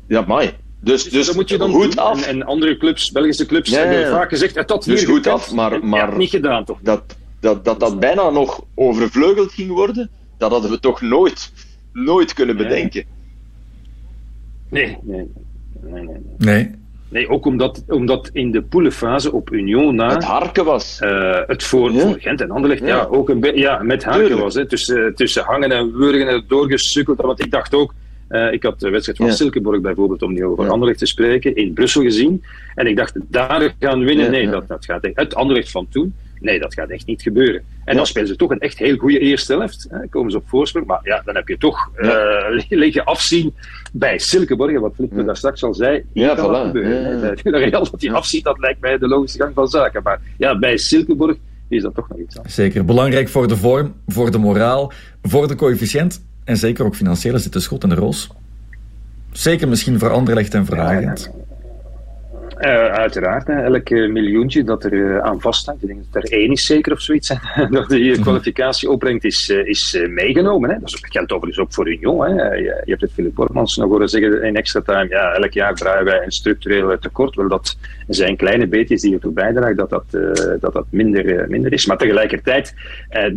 ja, 0.06 0.24
mooi. 0.26 0.50
Dus, 0.80 1.02
dus, 1.02 1.12
dus 1.12 1.34
moet 1.34 1.48
je 1.48 1.58
dan 1.58 1.72
goed 1.72 1.96
af. 1.96 2.26
En, 2.26 2.42
andere 2.42 2.76
clubs, 2.76 3.12
Belgische 3.12 3.46
clubs, 3.46 3.70
ja, 3.70 3.78
hebben 3.78 4.10
vaak 4.10 4.28
gezegd: 4.28 4.54
het 4.54 4.68
dat 4.68 4.84
dus 4.84 5.04
goed 5.04 5.26
af, 5.26 5.52
maar, 5.52 5.84
maar 5.84 6.16
niet 6.16 6.30
gedaan 6.30 6.64
toch? 6.64 6.78
Dat, 6.82 7.16
dat, 7.40 7.64
dat 7.64 7.80
dat 7.80 8.00
bijna 8.00 8.30
nog 8.30 8.64
overvleugeld 8.74 9.52
ging 9.52 9.70
worden, 9.70 10.10
dat 10.38 10.50
hadden 10.50 10.70
we 10.70 10.80
toch 10.80 11.00
nooit, 11.00 11.52
nooit 11.92 12.32
kunnen 12.32 12.56
bedenken. 12.56 13.04
Nee, 14.70 14.98
nee, 15.02 15.26
nee. 15.80 16.02
nee. 16.02 16.18
nee. 16.38 16.70
nee. 17.08 17.28
ook 17.28 17.46
omdat, 17.46 17.84
omdat 17.88 18.30
in 18.32 18.50
de 18.50 18.62
poelenfase 18.62 19.32
op 19.32 19.52
Union 19.52 19.94
na... 19.94 20.14
Het 20.14 20.24
harken 20.24 20.64
was. 20.64 20.98
Uh, 21.02 21.40
het 21.46 21.62
voor, 21.62 21.92
voor, 21.92 22.16
Gent 22.18 22.40
en 22.40 22.50
Anderlecht, 22.50 22.80
ja. 22.80 22.86
ja, 22.86 23.04
ook 23.04 23.28
een 23.28 23.50
ja, 23.54 23.82
met 23.82 24.04
harken 24.04 24.38
was. 24.38 24.54
Hè, 24.54 24.66
tussen, 24.66 25.14
tussen 25.14 25.44
hangen 25.44 25.72
en 25.72 25.92
wurgen 25.96 26.44
doorgesukkeld. 26.48 27.20
Want 27.20 27.44
ik 27.44 27.50
dacht 27.50 27.74
ook, 27.74 27.94
uh, 28.30 28.52
ik 28.52 28.62
had 28.62 28.80
de 28.80 28.90
wedstrijd 28.90 29.18
van 29.18 29.26
ja. 29.26 29.32
Silkeborg 29.32 29.80
bijvoorbeeld, 29.80 30.22
om 30.22 30.32
niet 30.32 30.42
over 30.42 30.64
ja. 30.64 30.70
Anderlecht 30.70 30.98
te 30.98 31.06
spreken, 31.06 31.54
in 31.54 31.72
Brussel 31.72 32.02
gezien. 32.02 32.44
En 32.74 32.86
ik 32.86 32.96
dacht, 32.96 33.14
daar 33.28 33.74
gaan 33.78 34.04
winnen. 34.04 34.24
Ja, 34.24 34.30
nee, 34.30 34.50
Dat, 34.50 34.68
dat 34.68 34.84
gaat 34.84 35.04
echt. 35.04 35.16
Het 35.16 35.34
Anderlecht 35.34 35.70
van 35.70 35.88
toen, 35.88 36.14
nee, 36.40 36.60
dat 36.60 36.74
gaat 36.74 36.88
echt 36.88 37.06
niet 37.06 37.22
gebeuren. 37.22 37.62
En 37.84 37.96
dan 37.96 38.06
spelen 38.06 38.28
ze 38.28 38.36
toch 38.36 38.50
een 38.50 38.58
echt 38.58 38.78
heel 38.78 38.96
goede 38.96 39.18
eerste 39.18 39.56
helft. 39.56 39.86
Hè, 39.90 40.08
komen 40.08 40.30
ze 40.30 40.36
op 40.36 40.48
voorsprong. 40.48 40.86
Maar 40.86 41.00
ja, 41.02 41.22
dan 41.24 41.34
heb 41.34 41.48
je 41.48 41.58
toch 41.58 41.90
uh, 41.96 42.62
liggen 42.68 43.04
afzien 43.04 43.54
bij 43.92 44.18
Silkeborg. 44.18 44.80
Wat 44.80 44.94
Flip 44.94 45.26
daar 45.26 45.36
straks 45.36 45.62
al 45.62 45.74
zei, 45.74 46.04
ja, 46.12 46.34
kan 46.34 46.54
voilà. 46.54 46.66
gebeuren. 46.66 47.20
Bij 47.20 47.36
Villarreal 47.36 47.88
dat 47.90 48.00
hij 48.00 48.12
afziet, 48.12 48.44
dat 48.44 48.58
lijkt 48.58 48.80
mij 48.80 48.98
de 48.98 49.08
logische 49.08 49.38
gang 49.38 49.54
van 49.54 49.68
zaken. 49.68 50.02
Maar 50.02 50.20
ja, 50.38 50.58
bij 50.58 50.76
Silkeborg 50.76 51.36
is 51.68 51.82
dat 51.82 51.94
toch 51.94 52.08
nog 52.08 52.18
iets 52.18 52.36
anders. 52.36 52.54
Zeker. 52.54 52.84
Belangrijk 52.84 53.28
voor 53.28 53.48
de 53.48 53.56
vorm, 53.56 53.94
voor 54.06 54.30
de 54.30 54.38
moraal, 54.38 54.92
voor 55.22 55.48
de 55.48 55.54
coëfficiënt. 55.54 56.26
En 56.48 56.56
zeker 56.56 56.84
ook 56.84 56.94
financieel 56.94 57.38
zit 57.38 57.52
de 57.52 57.60
schot 57.60 57.82
in 57.82 57.88
de 57.88 57.94
roos. 57.94 58.28
Zeker 59.32 59.68
misschien 59.68 59.98
voor 59.98 60.10
Anderlecht 60.10 60.54
en 60.54 60.66
voor 60.66 60.80
Agent. 60.80 61.30
Uh, 62.58 62.68
uiteraard, 62.86 63.46
hè. 63.46 63.62
elk 63.62 63.90
uh, 63.90 64.12
miljoentje 64.12 64.64
dat 64.64 64.84
er 64.84 64.92
uh, 64.92 65.18
aan 65.18 65.40
vasthangt, 65.40 65.82
ik 65.82 65.88
denk 65.88 66.00
dat 66.10 66.22
er 66.22 66.32
één 66.32 66.52
is 66.52 66.66
zeker 66.66 66.92
of 66.92 67.00
zoiets, 67.00 67.28
dat 67.70 67.88
die 67.88 68.12
mhm. 68.12 68.22
kwalificatie 68.22 68.90
opbrengt, 68.90 69.24
is, 69.24 69.48
is 69.48 70.04
meegenomen. 70.08 70.70
Hè. 70.70 70.78
Dat 70.80 70.98
geldt 71.00 71.32
overigens 71.32 71.64
ook 71.64 71.72
voor 71.72 71.88
Union. 71.88 72.24
Hè. 72.24 72.52
Je, 72.52 72.62
je 72.84 72.90
hebt 72.90 73.00
het 73.00 73.12
Philip 73.12 73.34
Bormans 73.34 73.76
nog 73.76 73.88
horen 73.88 74.08
zeggen 74.08 74.42
in 74.42 74.56
extra 74.56 74.80
time, 74.80 75.06
ja, 75.08 75.32
elk 75.32 75.52
jaar 75.52 75.74
draaien 75.74 76.04
wij 76.04 76.24
een 76.24 76.32
structureel 76.32 76.98
tekort. 76.98 77.34
Wel, 77.34 77.48
dat 77.48 77.76
zijn 78.08 78.36
kleine 78.36 78.66
beetjes 78.66 79.00
die 79.00 79.14
ertoe 79.14 79.32
bijdragen 79.32 79.76
dat 79.76 79.90
dat, 79.90 80.04
dat, 80.60 80.72
dat 80.72 80.86
minder, 80.90 81.48
minder 81.48 81.72
is. 81.72 81.86
Maar 81.86 81.98
tegelijkertijd 81.98 82.74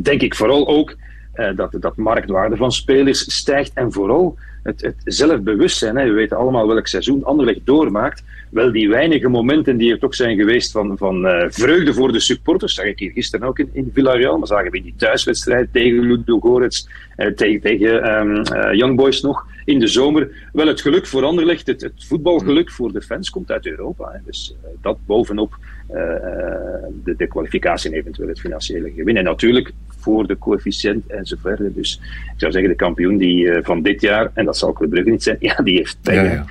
denk 0.01 0.21
ik 0.21 0.35
vooral 0.35 0.67
ook 0.67 0.95
uh, 1.35 1.55
dat, 1.55 1.75
dat 1.79 1.97
marktwaarde 1.97 2.55
van 2.55 2.71
spelers 2.71 3.35
stijgt 3.35 3.71
en 3.73 3.91
vooral 3.91 4.37
het, 4.63 4.81
het 4.81 4.95
zelfbewustzijn. 5.03 5.97
Hè. 5.97 6.05
We 6.05 6.11
weten 6.11 6.37
allemaal 6.37 6.67
welk 6.67 6.87
seizoen 6.87 7.23
Anderlecht 7.23 7.59
doormaakt. 7.63 8.23
Wel, 8.49 8.71
die 8.71 8.89
weinige 8.89 9.27
momenten 9.27 9.77
die 9.77 9.91
er 9.91 9.99
toch 9.99 10.15
zijn 10.15 10.37
geweest 10.37 10.71
van, 10.71 10.97
van 10.97 11.25
uh, 11.25 11.45
vreugde 11.49 11.93
voor 11.93 12.11
de 12.11 12.19
supporters, 12.19 12.73
zag 12.73 12.85
ik 12.85 12.99
hier 12.99 13.11
gisteren 13.11 13.47
ook 13.47 13.59
in, 13.59 13.89
Villarreal, 13.93 14.37
maar 14.37 14.47
zagen 14.47 14.71
we 14.71 14.81
die 14.81 14.93
thuiswedstrijd 14.97 15.73
tegen 15.73 15.99
Ludo 15.99 16.39
Gorets, 16.39 16.89
uh, 17.17 17.27
tegen, 17.27 18.07
uh, 18.07 18.73
Young 18.73 18.95
Boys 18.95 19.21
nog 19.21 19.45
in 19.65 19.79
de 19.79 19.87
zomer. 19.87 20.49
Wel, 20.53 20.67
het 20.67 20.81
geluk 20.81 21.07
voor 21.07 21.23
Anderlecht, 21.23 21.67
het, 21.67 21.81
het 21.81 22.05
voetbalgeluk 22.05 22.71
voor 22.71 22.91
de 22.91 23.01
fans 23.01 23.29
komt 23.29 23.51
uit 23.51 23.65
Europa. 23.65 24.11
Hè. 24.11 24.19
Dus 24.25 24.55
dat 24.81 24.97
bovenop 25.05 25.57
de, 27.03 27.13
de 27.17 27.27
kwalificatie 27.27 27.91
en 27.91 27.97
eventueel 27.97 28.27
het 28.27 28.39
financiële 28.39 28.91
gewin. 28.91 29.17
En 29.17 29.23
natuurlijk 29.23 29.73
voor 30.01 30.27
de 30.27 30.37
coëfficiënt 30.37 31.07
enzovoort. 31.07 31.75
Dus 31.75 31.99
ik 32.03 32.33
zou 32.37 32.51
zeggen, 32.51 32.69
de 32.69 32.75
kampioen 32.75 33.17
die, 33.17 33.45
uh, 33.45 33.57
van 33.61 33.81
dit 33.81 34.01
jaar, 34.01 34.31
en 34.33 34.45
dat 34.45 34.57
zal 34.57 34.73
Club 34.73 34.89
Brugge 34.89 35.09
niet 35.09 35.23
zijn, 35.23 35.37
ja, 35.49 35.55
die 35.55 35.75
heeft 35.75 35.97
pech. 36.01 36.15
Ja, 36.15 36.23
ja. 36.23 36.45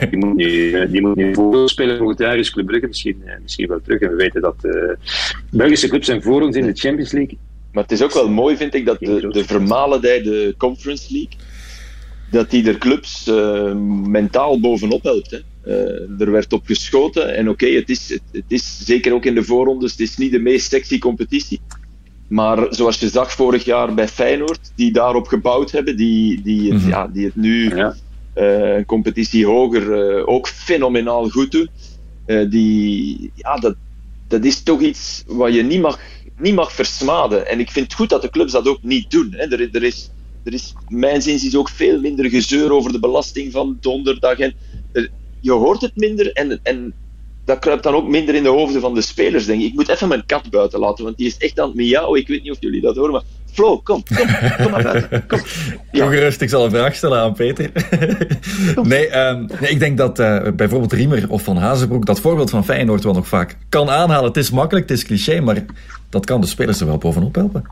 die, 0.10 0.18
moet 0.18 0.36
nu, 0.36 0.70
die 0.90 1.00
moet 1.00 1.16
nu 1.16 1.34
voor 1.34 1.68
spelen 1.68 1.98
volgend 1.98 2.18
jaar 2.18 2.38
is 2.38 2.50
Club 2.50 2.66
Brugge 2.66 2.86
misschien, 2.86 3.22
misschien 3.42 3.68
wel 3.68 3.80
terug. 3.82 4.00
En 4.00 4.10
we 4.10 4.16
weten 4.16 4.40
dat 4.40 4.56
uh, 4.62 4.72
Belgische 5.50 5.88
clubs 5.88 6.06
zijn 6.06 6.22
voor 6.22 6.42
ons 6.42 6.56
in 6.56 6.66
de 6.66 6.74
Champions 6.74 7.12
League. 7.12 7.38
Maar 7.72 7.82
het 7.82 7.92
is 7.92 8.02
ook 8.02 8.12
wel 8.12 8.28
mooi, 8.28 8.56
vind 8.56 8.74
ik, 8.74 8.86
dat 8.86 8.98
de, 8.98 9.28
de 9.28 9.44
vermalendijde 9.44 10.54
Conference 10.56 11.12
League, 11.12 11.38
dat 12.30 12.50
die 12.50 12.68
er 12.68 12.78
clubs 12.78 13.30
mentaal 14.04 14.60
bovenop 14.60 15.02
helpt. 15.02 15.30
Hè. 15.30 15.38
Uh, 15.66 16.20
er 16.20 16.30
werd 16.30 16.52
op 16.52 16.66
geschoten. 16.66 17.34
En 17.34 17.48
oké, 17.48 17.64
okay, 17.64 17.76
het, 17.76 17.88
is, 17.88 18.08
het, 18.08 18.22
het, 18.32 18.44
is 18.48 18.84
zeker 18.84 19.12
ook 19.12 19.24
in 19.24 19.34
de 19.34 19.44
voorrondes, 19.44 19.90
het 19.90 20.00
is 20.00 20.16
niet 20.16 20.30
de 20.30 20.38
meest 20.38 20.70
sexy 20.70 20.98
competitie. 20.98 21.60
Maar 22.28 22.66
zoals 22.70 23.00
je 23.00 23.08
zag 23.08 23.32
vorig 23.32 23.64
jaar 23.64 23.94
bij 23.94 24.08
Feyenoord, 24.08 24.72
die 24.74 24.92
daarop 24.92 25.26
gebouwd 25.26 25.70
hebben, 25.70 25.96
die, 25.96 26.42
die, 26.42 26.62
het, 26.62 26.72
mm 26.72 26.78
-hmm. 26.78 26.88
ja, 26.88 27.06
die 27.06 27.24
het 27.24 27.36
nu 27.36 27.76
ja. 27.76 27.94
uh, 28.36 28.76
een 28.76 28.86
competitie 28.86 29.46
hoger 29.46 30.16
uh, 30.16 30.28
ook 30.28 30.48
fenomenaal 30.48 31.28
goed 31.28 31.50
doen. 31.50 31.68
Uh, 32.26 32.50
die, 32.50 33.30
ja, 33.34 33.56
dat, 33.56 33.74
dat 34.28 34.44
is 34.44 34.62
toch 34.62 34.80
iets 34.80 35.24
wat 35.26 35.54
je 35.54 35.62
niet 35.62 35.80
mag, 35.80 35.98
niet 36.38 36.54
mag 36.54 36.72
versmaden. 36.72 37.48
En 37.48 37.60
ik 37.60 37.70
vind 37.70 37.86
het 37.86 37.94
goed 37.94 38.08
dat 38.08 38.22
de 38.22 38.30
clubs 38.30 38.52
dat 38.52 38.68
ook 38.68 38.82
niet 38.82 39.10
doen. 39.10 39.28
Hè. 39.30 39.52
Er, 39.52 39.68
er, 39.72 39.82
is, 39.82 40.10
er 40.46 40.52
is, 40.52 40.74
mijn 40.88 41.22
zin 41.22 41.34
is 41.34 41.56
ook 41.56 41.68
veel 41.68 42.00
minder 42.00 42.30
gezeur 42.30 42.72
over 42.72 42.92
de 42.92 43.00
belasting 43.00 43.52
van 43.52 43.76
donderdag. 43.80 44.38
En, 44.38 44.54
er, 44.92 45.10
je 45.40 45.52
hoort 45.52 45.80
het 45.80 45.96
minder 45.96 46.32
en, 46.32 46.60
en 46.62 46.94
dat 47.44 47.58
kruipt 47.58 47.82
dan 47.82 47.94
ook 47.94 48.08
minder 48.08 48.34
in 48.34 48.42
de 48.42 48.48
hoofden 48.48 48.80
van 48.80 48.94
de 48.94 49.00
spelers, 49.00 49.46
denk 49.46 49.60
ik. 49.60 49.66
Ik 49.66 49.74
moet 49.74 49.88
even 49.88 50.08
mijn 50.08 50.26
kat 50.26 50.50
buiten 50.50 50.78
laten, 50.78 51.04
want 51.04 51.16
die 51.16 51.26
is 51.26 51.36
echt 51.36 51.60
aan 51.60 51.66
het 51.66 51.76
miauwen. 51.76 52.20
Ik 52.20 52.28
weet 52.28 52.42
niet 52.42 52.52
of 52.52 52.60
jullie 52.60 52.80
dat 52.80 52.96
horen, 52.96 53.12
maar 53.12 53.22
Flo, 53.52 53.78
kom, 53.78 54.02
kom, 54.16 54.26
kom 54.62 54.70
maar 54.70 54.82
buiten. 54.82 55.26
Kom. 55.26 55.40
Ja. 55.92 56.02
Kom 56.04 56.10
gerust, 56.10 56.40
ik 56.40 56.48
zal 56.48 56.64
een 56.64 56.70
vraag 56.70 56.94
stellen 56.94 57.18
aan 57.18 57.34
Peter. 57.34 57.70
nee, 58.82 59.18
um, 59.18 59.46
nee, 59.60 59.70
ik 59.70 59.78
denk 59.78 59.98
dat 59.98 60.18
uh, 60.18 60.48
bijvoorbeeld 60.56 60.92
Riemer 60.92 61.30
of 61.30 61.42
Van 61.42 61.56
Hazenbroek 61.56 62.06
dat 62.06 62.20
voorbeeld 62.20 62.50
van 62.50 62.64
Feyenoord 62.64 63.04
wel 63.04 63.12
nog 63.12 63.28
vaak 63.28 63.56
kan 63.68 63.90
aanhalen. 63.90 64.28
Het 64.28 64.36
is 64.36 64.50
makkelijk, 64.50 64.88
het 64.88 64.98
is 64.98 65.04
cliché, 65.04 65.40
maar 65.40 65.64
dat 66.08 66.26
kan 66.26 66.40
de 66.40 66.46
spelers 66.46 66.80
er 66.80 66.86
wel 66.86 66.98
bovenop 66.98 67.34
helpen. 67.34 67.64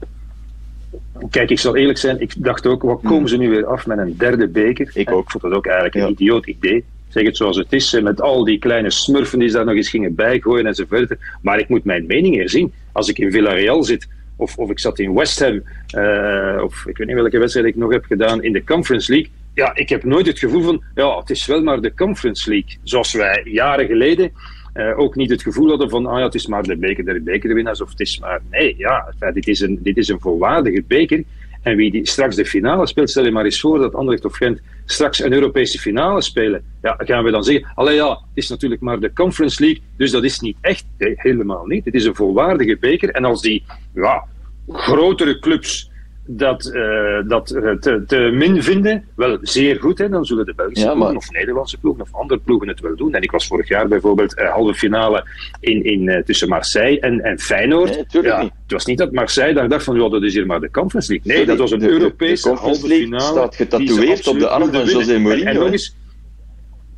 Kijk, 1.30 1.50
ik 1.50 1.58
zal 1.58 1.76
eerlijk 1.76 1.98
zijn, 1.98 2.20
ik 2.20 2.32
dacht 2.36 2.66
ook, 2.66 2.82
wat 2.82 3.00
komen 3.02 3.28
ze 3.28 3.36
nu 3.36 3.50
weer 3.50 3.66
af 3.66 3.86
met 3.86 3.98
een 3.98 4.16
derde 4.16 4.48
beker? 4.48 4.90
Ik 4.94 5.12
ook. 5.12 5.24
Ik 5.24 5.30
vond 5.30 5.42
dat 5.42 5.52
ook 5.52 5.66
eigenlijk 5.66 5.94
een 5.94 6.00
ja. 6.00 6.08
idioot 6.08 6.46
idee 6.46 6.84
zeg 7.14 7.24
het 7.24 7.36
zoals 7.36 7.56
het 7.56 7.72
is, 7.72 8.00
met 8.00 8.20
al 8.20 8.44
die 8.44 8.58
kleine 8.58 8.90
smurfen 8.90 9.38
die 9.38 9.48
ze 9.48 9.56
daar 9.56 9.64
nog 9.64 9.74
eens 9.74 9.88
gingen 9.88 10.14
bijgooien 10.14 10.66
enzovoort. 10.66 11.16
Maar 11.42 11.58
ik 11.58 11.68
moet 11.68 11.84
mijn 11.84 12.06
mening 12.06 12.36
herzien. 12.36 12.72
Als 12.92 13.08
ik 13.08 13.18
in 13.18 13.30
Villarreal 13.30 13.82
zit, 13.82 14.08
of, 14.36 14.56
of 14.56 14.70
ik 14.70 14.78
zat 14.78 14.98
in 14.98 15.14
West 15.14 15.40
Ham, 15.40 15.62
uh, 15.96 16.62
of 16.62 16.86
ik 16.86 16.96
weet 16.96 17.06
niet 17.06 17.16
welke 17.16 17.38
wedstrijd 17.38 17.66
ik 17.66 17.76
nog 17.76 17.92
heb 17.92 18.04
gedaan 18.04 18.42
in 18.42 18.52
de 18.52 18.64
Conference 18.64 19.12
League. 19.12 19.30
Ja, 19.54 19.74
ik 19.74 19.88
heb 19.88 20.04
nooit 20.04 20.26
het 20.26 20.38
gevoel 20.38 20.62
van, 20.62 20.82
ja, 20.94 21.18
het 21.18 21.30
is 21.30 21.46
wel 21.46 21.62
maar 21.62 21.80
de 21.80 21.94
Conference 21.94 22.50
League. 22.50 22.78
Zoals 22.82 23.12
wij 23.12 23.42
jaren 23.44 23.86
geleden 23.86 24.32
uh, 24.74 24.98
ook 24.98 25.14
niet 25.14 25.30
het 25.30 25.42
gevoel 25.42 25.68
hadden 25.68 25.90
van, 25.90 26.06
ah 26.06 26.18
ja, 26.18 26.24
het 26.24 26.34
is 26.34 26.46
maar 26.46 26.62
de 26.62 26.76
beker 26.76 27.04
der 27.04 27.22
bekerwinnaars, 27.22 27.80
of 27.80 27.90
het 27.90 28.00
is 28.00 28.18
maar, 28.18 28.40
nee, 28.50 28.74
ja, 28.76 29.14
dit 29.32 29.48
is 29.48 29.60
een, 29.60 29.78
dit 29.82 29.96
is 29.96 30.08
een 30.08 30.20
volwaardige 30.20 30.84
beker. 30.86 31.22
En 31.62 31.76
wie 31.76 31.90
die 31.90 32.06
straks 32.06 32.36
de 32.36 32.44
finale 32.44 32.86
speelt, 32.86 33.10
stel 33.10 33.24
je 33.24 33.30
maar 33.30 33.44
eens 33.44 33.60
voor 33.60 33.78
dat 33.78 33.94
Anderlecht 33.94 34.24
of 34.24 34.36
Gent 34.36 34.60
straks 34.84 35.22
een 35.22 35.32
Europese 35.32 35.78
finale 35.78 36.22
spelen. 36.22 36.62
Ja, 36.82 36.94
gaan 36.98 37.24
we 37.24 37.30
dan 37.30 37.44
zeggen, 37.44 37.72
allee 37.74 37.94
ja, 37.94 38.08
het 38.08 38.18
is 38.34 38.48
natuurlijk 38.48 38.80
maar 38.80 39.00
de 39.00 39.12
Conference 39.12 39.62
League, 39.62 39.82
dus 39.96 40.10
dat 40.10 40.24
is 40.24 40.40
niet 40.40 40.56
echt. 40.60 40.84
Nee, 40.98 41.14
helemaal 41.16 41.66
niet. 41.66 41.84
Het 41.84 41.94
is 41.94 42.04
een 42.04 42.14
volwaardige 42.14 42.76
beker. 42.80 43.10
En 43.10 43.24
als 43.24 43.42
die 43.42 43.64
ja, 43.94 44.24
grotere 44.68 45.38
clubs 45.38 45.90
dat, 46.26 46.70
uh, 46.74 47.18
dat 47.28 47.46
te, 47.46 48.02
te, 48.06 48.16
min 48.16 48.62
vinden, 48.62 49.04
wel 49.16 49.38
zeer 49.42 49.80
goed. 49.80 49.98
Hè, 49.98 50.08
dan 50.08 50.24
zullen 50.24 50.46
de 50.46 50.54
Belgische 50.54 50.86
ja, 50.86 50.94
ploegen 50.94 51.16
of 51.16 51.30
Nederlandse 51.30 51.78
ploegen 51.78 52.02
of 52.02 52.14
andere 52.14 52.40
ploegen 52.40 52.68
het 52.68 52.80
wel 52.80 52.96
doen. 52.96 53.14
En 53.14 53.22
ik 53.22 53.30
was 53.30 53.46
vorig 53.46 53.68
jaar 53.68 53.88
bijvoorbeeld 53.88 54.38
uh, 54.38 54.50
halve 54.50 54.74
finale 54.74 55.24
in, 55.60 55.84
in, 55.84 56.02
uh, 56.08 56.22
tussen 56.22 56.48
Marseille 56.48 57.00
en, 57.00 57.20
en 57.20 57.38
Feyenoord. 57.38 58.12
Nee, 58.12 58.22
ja, 58.22 58.40
het 58.42 58.72
was 58.72 58.84
niet 58.84 58.98
dat 58.98 59.12
Marseille 59.12 59.54
daar 59.54 59.68
dacht 59.68 59.84
van 59.84 59.96
ja, 59.96 60.08
dat 60.08 60.22
is 60.22 60.34
hier 60.34 60.46
maar 60.46 60.60
de 60.60 60.70
Conference 60.70 61.12
League. 61.12 61.36
Nee, 61.36 61.46
dat 61.46 61.58
was 61.58 61.70
een 61.70 61.78
de, 61.78 61.88
Europese 61.88 62.48
de 62.48 62.56
halve 62.56 62.86
finale. 62.86 63.22
staat 63.22 63.56
getatoeëerd 63.56 64.26
op 64.26 64.38
de 64.38 64.48
arm 64.48 64.72
van 64.72 64.84
José 64.84 65.18
Mourinho. 65.18 65.48
En, 65.48 65.54
en 65.54 65.62
nog 65.62 65.72
eens, 65.72 65.96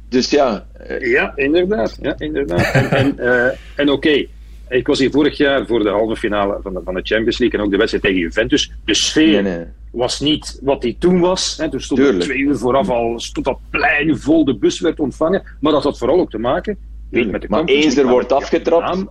dus 0.09 0.31
ja. 0.31 0.67
Ja, 1.01 1.33
inderdaad. 1.37 1.99
Ja, 2.01 2.15
inderdaad. 2.19 2.73
en 2.75 3.19
en, 3.19 3.59
en 3.77 3.91
oké. 3.91 4.09
Okay. 4.09 4.29
Ik 4.69 4.87
was 4.87 4.99
hier 4.99 5.11
vorig 5.11 5.37
jaar 5.37 5.67
voor 5.67 5.83
de 5.83 5.89
halve 5.89 6.17
finale 6.17 6.59
van 6.63 6.75
de, 6.75 6.81
van 6.85 6.95
de 6.95 7.01
Champions 7.03 7.39
League 7.39 7.59
en 7.59 7.65
ook 7.65 7.71
de 7.71 7.77
wedstrijd 7.77 8.05
tegen 8.05 8.21
Juventus. 8.21 8.73
De 8.85 8.95
sfeer 8.95 9.43
nee, 9.43 9.57
nee. 9.57 9.67
was 9.91 10.21
niet 10.21 10.59
wat 10.63 10.83
die 10.83 10.97
toen 10.99 11.21
was. 11.21 11.57
Hè. 11.57 11.71
Toen 11.71 11.81
stond 11.81 12.01
er 12.01 12.19
twee 12.19 12.39
uur 12.39 12.57
vooraf 12.57 12.89
al 12.89 13.21
stond 13.21 13.47
dat 13.47 13.59
plein 13.71 14.19
vol, 14.19 14.45
de 14.45 14.57
bus 14.57 14.81
werd 14.81 15.01
ontvangen. 15.01 15.43
Maar 15.61 15.73
dat 15.73 15.83
had 15.83 15.99
vooral 15.99 16.21
ook 16.21 16.31
te 16.31 16.39
maken 16.39 16.79
niet 17.11 17.31
met 17.31 17.41
de 17.41 17.49
maar 17.51 17.65
eens 17.65 17.97
er 17.97 18.07
wordt 18.07 18.33
afgetrapt, 18.33 19.05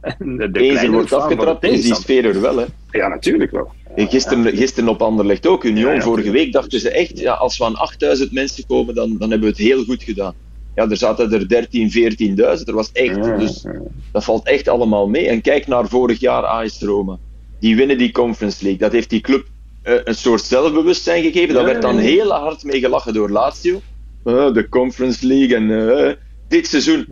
eens 0.52 0.82
er 0.82 0.92
wordt 0.92 1.14
afgetrapt, 1.14 1.64
is 1.64 1.84
die 1.84 1.96
sfeer 1.96 2.26
er 2.26 2.42
wel. 2.42 2.58
Hè. 2.58 2.66
Ja, 2.92 3.08
natuurlijk 3.08 3.52
wel. 3.52 3.72
Ja, 3.96 4.06
gisteren, 4.06 4.58
gisteren 4.58 4.90
op 4.90 5.02
Anderlecht 5.02 5.48
ook, 5.48 5.64
Union. 5.64 5.94
Ja, 5.94 6.02
vorige 6.02 6.32
week 6.32 6.52
dachten 6.52 6.80
ze 6.80 6.90
echt, 6.90 7.20
ja, 7.20 7.34
als 7.34 7.58
we 7.58 7.66
aan 7.66 7.76
8000 7.76 8.32
mensen 8.32 8.66
komen, 8.66 8.96
dan, 8.96 9.18
dan 9.18 9.30
hebben 9.30 9.50
we 9.50 9.56
het 9.56 9.64
heel 9.64 9.84
goed 9.84 10.04
gedaan 10.04 10.34
ja, 10.76 10.90
er 10.90 10.98
zaten 10.98 11.34
er 11.34 11.48
13, 11.48 11.92
14.000. 12.36 12.36
Er 12.38 12.74
was 12.74 12.92
echt, 12.92 13.24
dus 13.24 13.66
dat 14.12 14.24
valt 14.24 14.48
echt 14.48 14.68
allemaal 14.68 15.08
mee. 15.08 15.28
En 15.28 15.42
kijk 15.42 15.68
naar 15.68 15.88
vorig 15.88 16.20
jaar 16.20 16.44
AS 16.44 16.82
Roma. 16.82 17.18
Die 17.60 17.76
winnen 17.76 17.98
die 17.98 18.12
Conference 18.12 18.64
League. 18.64 18.82
Dat 18.82 18.92
heeft 18.92 19.10
die 19.10 19.22
club 19.22 19.48
uh, 19.84 19.94
een 20.04 20.16
soort 20.16 20.42
zelfbewustzijn 20.42 21.24
gegeven. 21.24 21.54
Daar 21.54 21.66
werd 21.66 21.82
dan 21.82 21.98
heel 21.98 22.32
hard 22.32 22.64
mee 22.64 22.80
gelachen 22.80 23.14
door 23.14 23.30
Lazio. 23.30 23.82
Uh, 24.26 24.54
de 24.54 24.70
Conference 24.70 25.28
League 25.28 25.56
en 25.56 25.70
uh, 25.70 26.12
dit 26.48 26.68
seizoen 26.68 27.08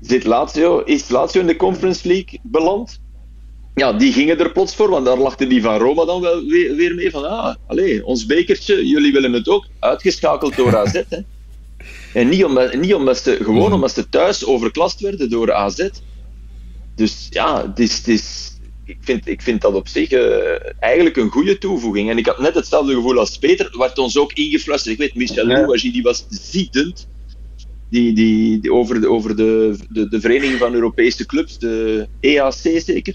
zit 0.00 0.24
Lazio, 0.24 0.78
is 0.80 1.08
Lazio 1.08 1.40
in 1.40 1.46
de 1.46 1.56
Conference 1.56 2.08
League 2.08 2.38
beland. 2.42 3.00
Ja, 3.74 3.92
die 3.92 4.12
gingen 4.12 4.38
er 4.38 4.52
plots 4.52 4.74
voor, 4.74 4.90
want 4.90 5.06
daar 5.06 5.18
lachten 5.18 5.48
die 5.48 5.62
van 5.62 5.78
Roma 5.78 6.04
dan 6.04 6.20
wel 6.20 6.44
weer, 6.44 6.74
weer 6.74 6.94
mee 6.94 7.10
van 7.10 7.24
ah, 7.24 7.54
allez, 7.66 8.00
ons 8.00 8.26
bekertje, 8.26 8.86
jullie 8.86 9.12
willen 9.12 9.32
het 9.32 9.48
ook. 9.48 9.66
Uitgeschakeld 9.78 10.56
door 10.56 10.76
AZ. 10.76 11.02
Hè. 11.08 11.18
En 12.14 12.28
niet 12.28 12.44
omdat, 12.44 12.74
niet 12.74 12.94
omdat 12.94 13.18
ze, 13.18 13.36
gewoon 13.42 13.66
mm. 13.66 13.72
omdat 13.72 13.92
ze 13.92 14.08
thuis 14.08 14.44
overklast 14.44 15.00
werden 15.00 15.30
door 15.30 15.52
AZ. 15.52 15.88
Dus 16.94 17.26
ja, 17.30 17.66
het 17.66 17.78
is, 17.78 17.96
het 17.96 18.08
is, 18.08 18.56
ik, 18.84 18.98
vind, 19.00 19.28
ik 19.28 19.42
vind 19.42 19.60
dat 19.60 19.74
op 19.74 19.88
zich 19.88 20.10
uh, 20.10 20.22
eigenlijk 20.80 21.16
een 21.16 21.30
goede 21.30 21.58
toevoeging. 21.58 22.10
En 22.10 22.18
ik 22.18 22.26
had 22.26 22.38
net 22.38 22.54
hetzelfde 22.54 22.94
gevoel 22.94 23.18
als 23.18 23.38
Peter, 23.38 23.74
werd 23.78 23.98
ons 23.98 24.18
ook 24.18 24.32
ingefluisterd. 24.32 24.94
Ik 24.94 25.00
weet, 25.00 25.14
Michel 25.14 25.48
ja. 25.48 25.60
Louagie, 25.60 25.92
die 25.92 26.02
was 26.02 26.26
ziedend. 26.28 27.08
Die, 27.90 28.14
die, 28.14 28.60
die, 28.60 28.72
over, 28.72 29.00
de, 29.00 29.08
over 29.08 29.36
de, 29.36 29.78
de, 29.90 30.08
de 30.08 30.20
Vereniging 30.20 30.58
van 30.58 30.74
Europese 30.74 31.26
Clubs, 31.26 31.58
de 31.58 32.06
EAC 32.20 32.52
zeker. 32.52 33.14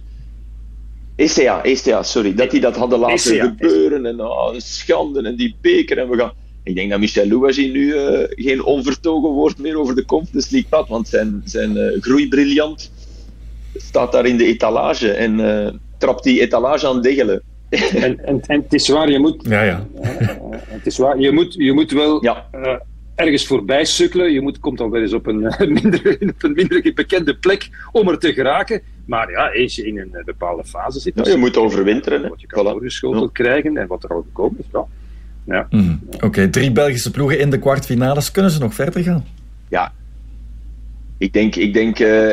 ECA, 1.16 1.64
ECA, 1.64 2.04
sorry. 2.04 2.34
Dat 2.34 2.52
die 2.52 2.60
dat 2.60 2.76
hadden 2.76 3.00
laten 3.00 3.34
ECA, 3.34 3.46
gebeuren. 3.46 4.06
En 4.06 4.22
oh, 4.22 4.54
schande 4.58 5.22
en 5.22 5.36
die 5.36 5.56
beker. 5.62 5.98
En 5.98 6.10
we 6.10 6.18
gaan 6.18 6.34
ik 6.64 6.76
denk 6.76 6.90
dat 6.90 7.00
Michel 7.00 7.28
Louagie 7.28 7.72
nu 7.72 7.94
uh, 7.94 8.20
geen 8.30 8.64
onvertogen 8.64 9.30
woord 9.30 9.58
meer 9.58 9.80
over 9.80 9.96
de 9.96 10.06
Conference 10.06 10.52
League 10.52 10.70
had, 10.70 10.88
want 10.88 11.08
zijn, 11.08 11.42
zijn 11.46 11.76
uh, 11.76 12.02
groeibriljant 12.02 12.92
staat 13.76 14.12
daar 14.12 14.26
in 14.26 14.38
de 14.38 14.46
etalage 14.46 15.12
en 15.12 15.40
uh, 15.40 15.70
trapt 15.98 16.24
die 16.24 16.42
etalage 16.42 16.88
aan 16.88 17.02
degelen. 17.02 17.42
en, 17.70 18.26
en, 18.26 18.42
en 18.42 18.62
het 18.62 18.74
is 18.74 18.88
waar, 18.88 19.10
je 19.10 19.20
moet, 19.20 19.46
ja, 19.48 19.64
ja. 19.64 19.88
het 20.68 20.86
is 20.86 20.98
waar, 20.98 21.20
je 21.20 21.32
moet, 21.32 21.54
je 21.54 21.74
moet 21.74 21.92
wel 21.92 22.24
ja. 22.24 22.48
ergens 23.16 23.46
voorbij 23.46 23.86
sukkelen. 23.86 24.32
Je 24.32 24.42
moet, 24.42 24.60
komt 24.60 24.78
dan 24.78 24.90
wel 24.90 25.02
eens 25.02 25.14
op 25.14 25.28
een, 25.28 25.42
minder, 25.58 26.18
op 26.22 26.44
een 26.44 26.54
minder 26.54 26.92
bekende 26.96 27.36
plek 27.36 27.70
om 27.92 28.10
er 28.10 28.20
te 28.20 28.34
geraken. 28.34 28.82
Maar 29.06 29.32
ja, 29.32 29.52
eens 29.52 29.76
je 29.76 29.88
in 29.88 29.98
een 29.98 30.22
bepaalde 30.26 30.64
fase 30.64 31.00
zit, 31.00 31.14
ja, 31.16 31.32
je 31.32 31.38
moet 31.38 31.58
overwinteren. 31.58 32.30
Wat 32.30 32.42
je 32.42 32.48
kan 32.48 32.66
voilà. 32.66 32.70
doorgeschoteld 32.70 33.32
krijgen 33.32 33.78
en 33.78 33.88
wat 33.88 34.04
er 34.04 34.10
al 34.10 34.22
gekomen 34.22 34.60
is. 34.60 34.66
Ja. 34.72 34.86
Ja. 35.46 35.68
Mm. 35.70 36.02
Oké, 36.12 36.26
okay, 36.26 36.48
drie 36.48 36.72
Belgische 36.72 37.12
ploegen 37.12 37.40
in 37.40 37.50
de 37.50 37.60
kwartfinales. 37.60 38.32
Kunnen 38.32 38.52
ze 38.52 38.60
nog 38.60 38.74
verder 38.74 39.04
gaan? 39.04 39.26
Ja. 39.70 39.94
Ik 41.18 41.34
denk, 41.34 41.56
ik 41.56 41.74
denk 41.74 42.00
uh, 42.00 42.32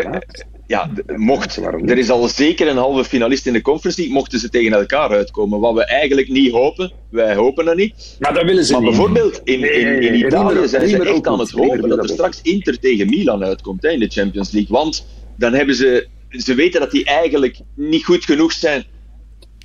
ja, 0.71 0.91
mocht, 1.17 1.57
er 1.87 1.99
is 1.99 2.11
al 2.11 2.29
zeker 2.29 2.69
een 2.69 2.77
halve 2.77 3.05
finalist 3.05 3.47
in 3.47 3.53
de 3.53 3.63
Conference 3.63 3.99
League, 3.99 4.19
mochten 4.19 4.39
ze 4.39 4.49
tegen 4.49 4.73
elkaar 4.73 5.11
uitkomen. 5.11 5.61
Wat 5.61 5.75
we 5.75 5.85
eigenlijk 5.85 6.29
niet 6.29 6.53
hopen, 6.53 6.93
wij 7.09 7.35
hopen 7.35 7.65
dat 7.65 7.77
niet. 7.77 8.17
Maar 8.19 8.35
dat 8.35 8.45
willen 8.45 8.65
ze 8.65 8.73
Maar 8.73 8.81
niet. 8.81 8.91
bijvoorbeeld 8.91 9.41
in, 9.45 10.03
in, 10.03 10.15
Italië 10.15 10.69
zijn 10.69 10.89
ze 10.89 11.09
echt 11.09 11.27
aan 11.27 11.39
het 11.39 11.51
hopen 11.51 11.89
dat 11.89 11.99
er 11.99 12.09
straks 12.09 12.41
Inter 12.43 12.79
tegen 12.79 13.09
Milan 13.09 13.45
uitkomt 13.45 13.83
hè, 13.83 13.89
in 13.89 13.99
de 13.99 14.09
Champions 14.09 14.51
League. 14.51 14.77
Want 14.77 15.07
dan 15.37 15.53
hebben 15.53 15.75
ze, 15.75 16.09
ze 16.29 16.55
weten 16.55 16.81
dat 16.81 16.91
die 16.91 17.05
eigenlijk 17.05 17.61
niet 17.75 18.05
goed 18.05 18.25
genoeg 18.25 18.53
zijn. 18.53 18.85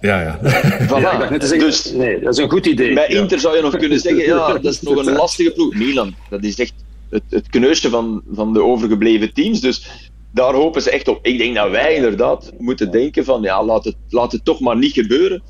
Ja, 0.05 0.21
ja. 0.21 0.39
Voilà. 0.87 1.29
Net 1.29 1.43
zeggen, 1.43 1.59
dus 1.59 1.91
nee, 1.91 2.19
dat 2.19 2.33
is 2.33 2.43
een 2.43 2.49
goed 2.49 2.65
idee. 2.65 2.93
bij 2.93 3.09
Ja. 3.09 3.19
Inter 3.19 3.39
zou 3.39 3.55
je 3.55 3.61
nog 3.61 3.77
kunnen 3.77 3.99
zeggen, 3.99 4.25
ja, 4.25 4.53
dat 4.61 4.73
is 4.73 4.81
nog 4.81 5.05
een 5.05 5.13
lastige 5.13 5.51
ploeg. 5.51 5.73
Milan, 5.73 6.15
dat 6.29 6.43
is 6.43 6.59
echt 6.59 6.73
het, 7.09 7.23
het 7.29 7.49
kneusje 7.49 7.89
van, 7.89 8.23
van 8.31 8.53
de 8.53 8.63
overgebleven 8.63 9.33
teams. 9.33 9.61
Dus 9.61 10.09
daar 10.33 10.53
hopen 10.53 10.81
ze 10.81 10.91
echt 10.91 11.07
op. 11.07 11.19
Ik 11.25 11.37
denk 11.37 11.55
dat 11.55 11.69
wij 11.69 11.95
inderdaad 11.95 12.51
moeten 12.57 12.91
denken 12.91 13.25
van, 13.25 13.41
ja, 13.41 13.63
laat 13.63 13.83
het, 13.83 13.95
laat 14.09 14.31
het 14.31 14.45
toch 14.45 14.59
maar 14.59 14.77
niet 14.77 14.93
gebeuren. 14.93 15.43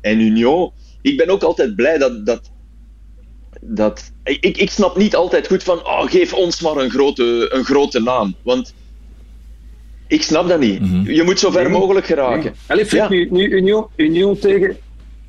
En 0.00 0.20
Union, 0.20 0.70
ik 1.02 1.16
ben 1.16 1.28
ook 1.28 1.42
altijd 1.42 1.76
blij 1.76 1.98
dat... 1.98 2.26
dat 2.26 2.40
dat, 3.60 4.12
ik, 4.24 4.56
ik 4.56 4.70
snap 4.70 4.96
niet 4.96 5.16
altijd 5.16 5.46
goed 5.46 5.62
van, 5.62 5.78
oh, 5.78 6.02
geef 6.02 6.32
ons 6.34 6.60
maar 6.60 6.76
een 6.76 6.90
grote, 6.90 7.48
een 7.52 7.64
grote 7.64 8.00
naam. 8.00 8.34
Want 8.42 8.74
ik 10.08 10.22
snap 10.22 10.48
dat 10.48 10.60
niet. 10.60 10.80
Mhm. 10.80 11.10
Je 11.10 11.22
moet 11.22 11.38
zo 11.38 11.50
ver 11.50 11.62
Nee. 11.62 11.72
mogelijk 11.78 12.06
geraken. 12.06 12.54
Allee, 12.66 12.84
Ja. 12.88 13.08
nu, 13.08 13.28
nu 13.30 13.48
Union, 13.48 13.86
Union 13.96 14.38
tegen... 14.38 14.76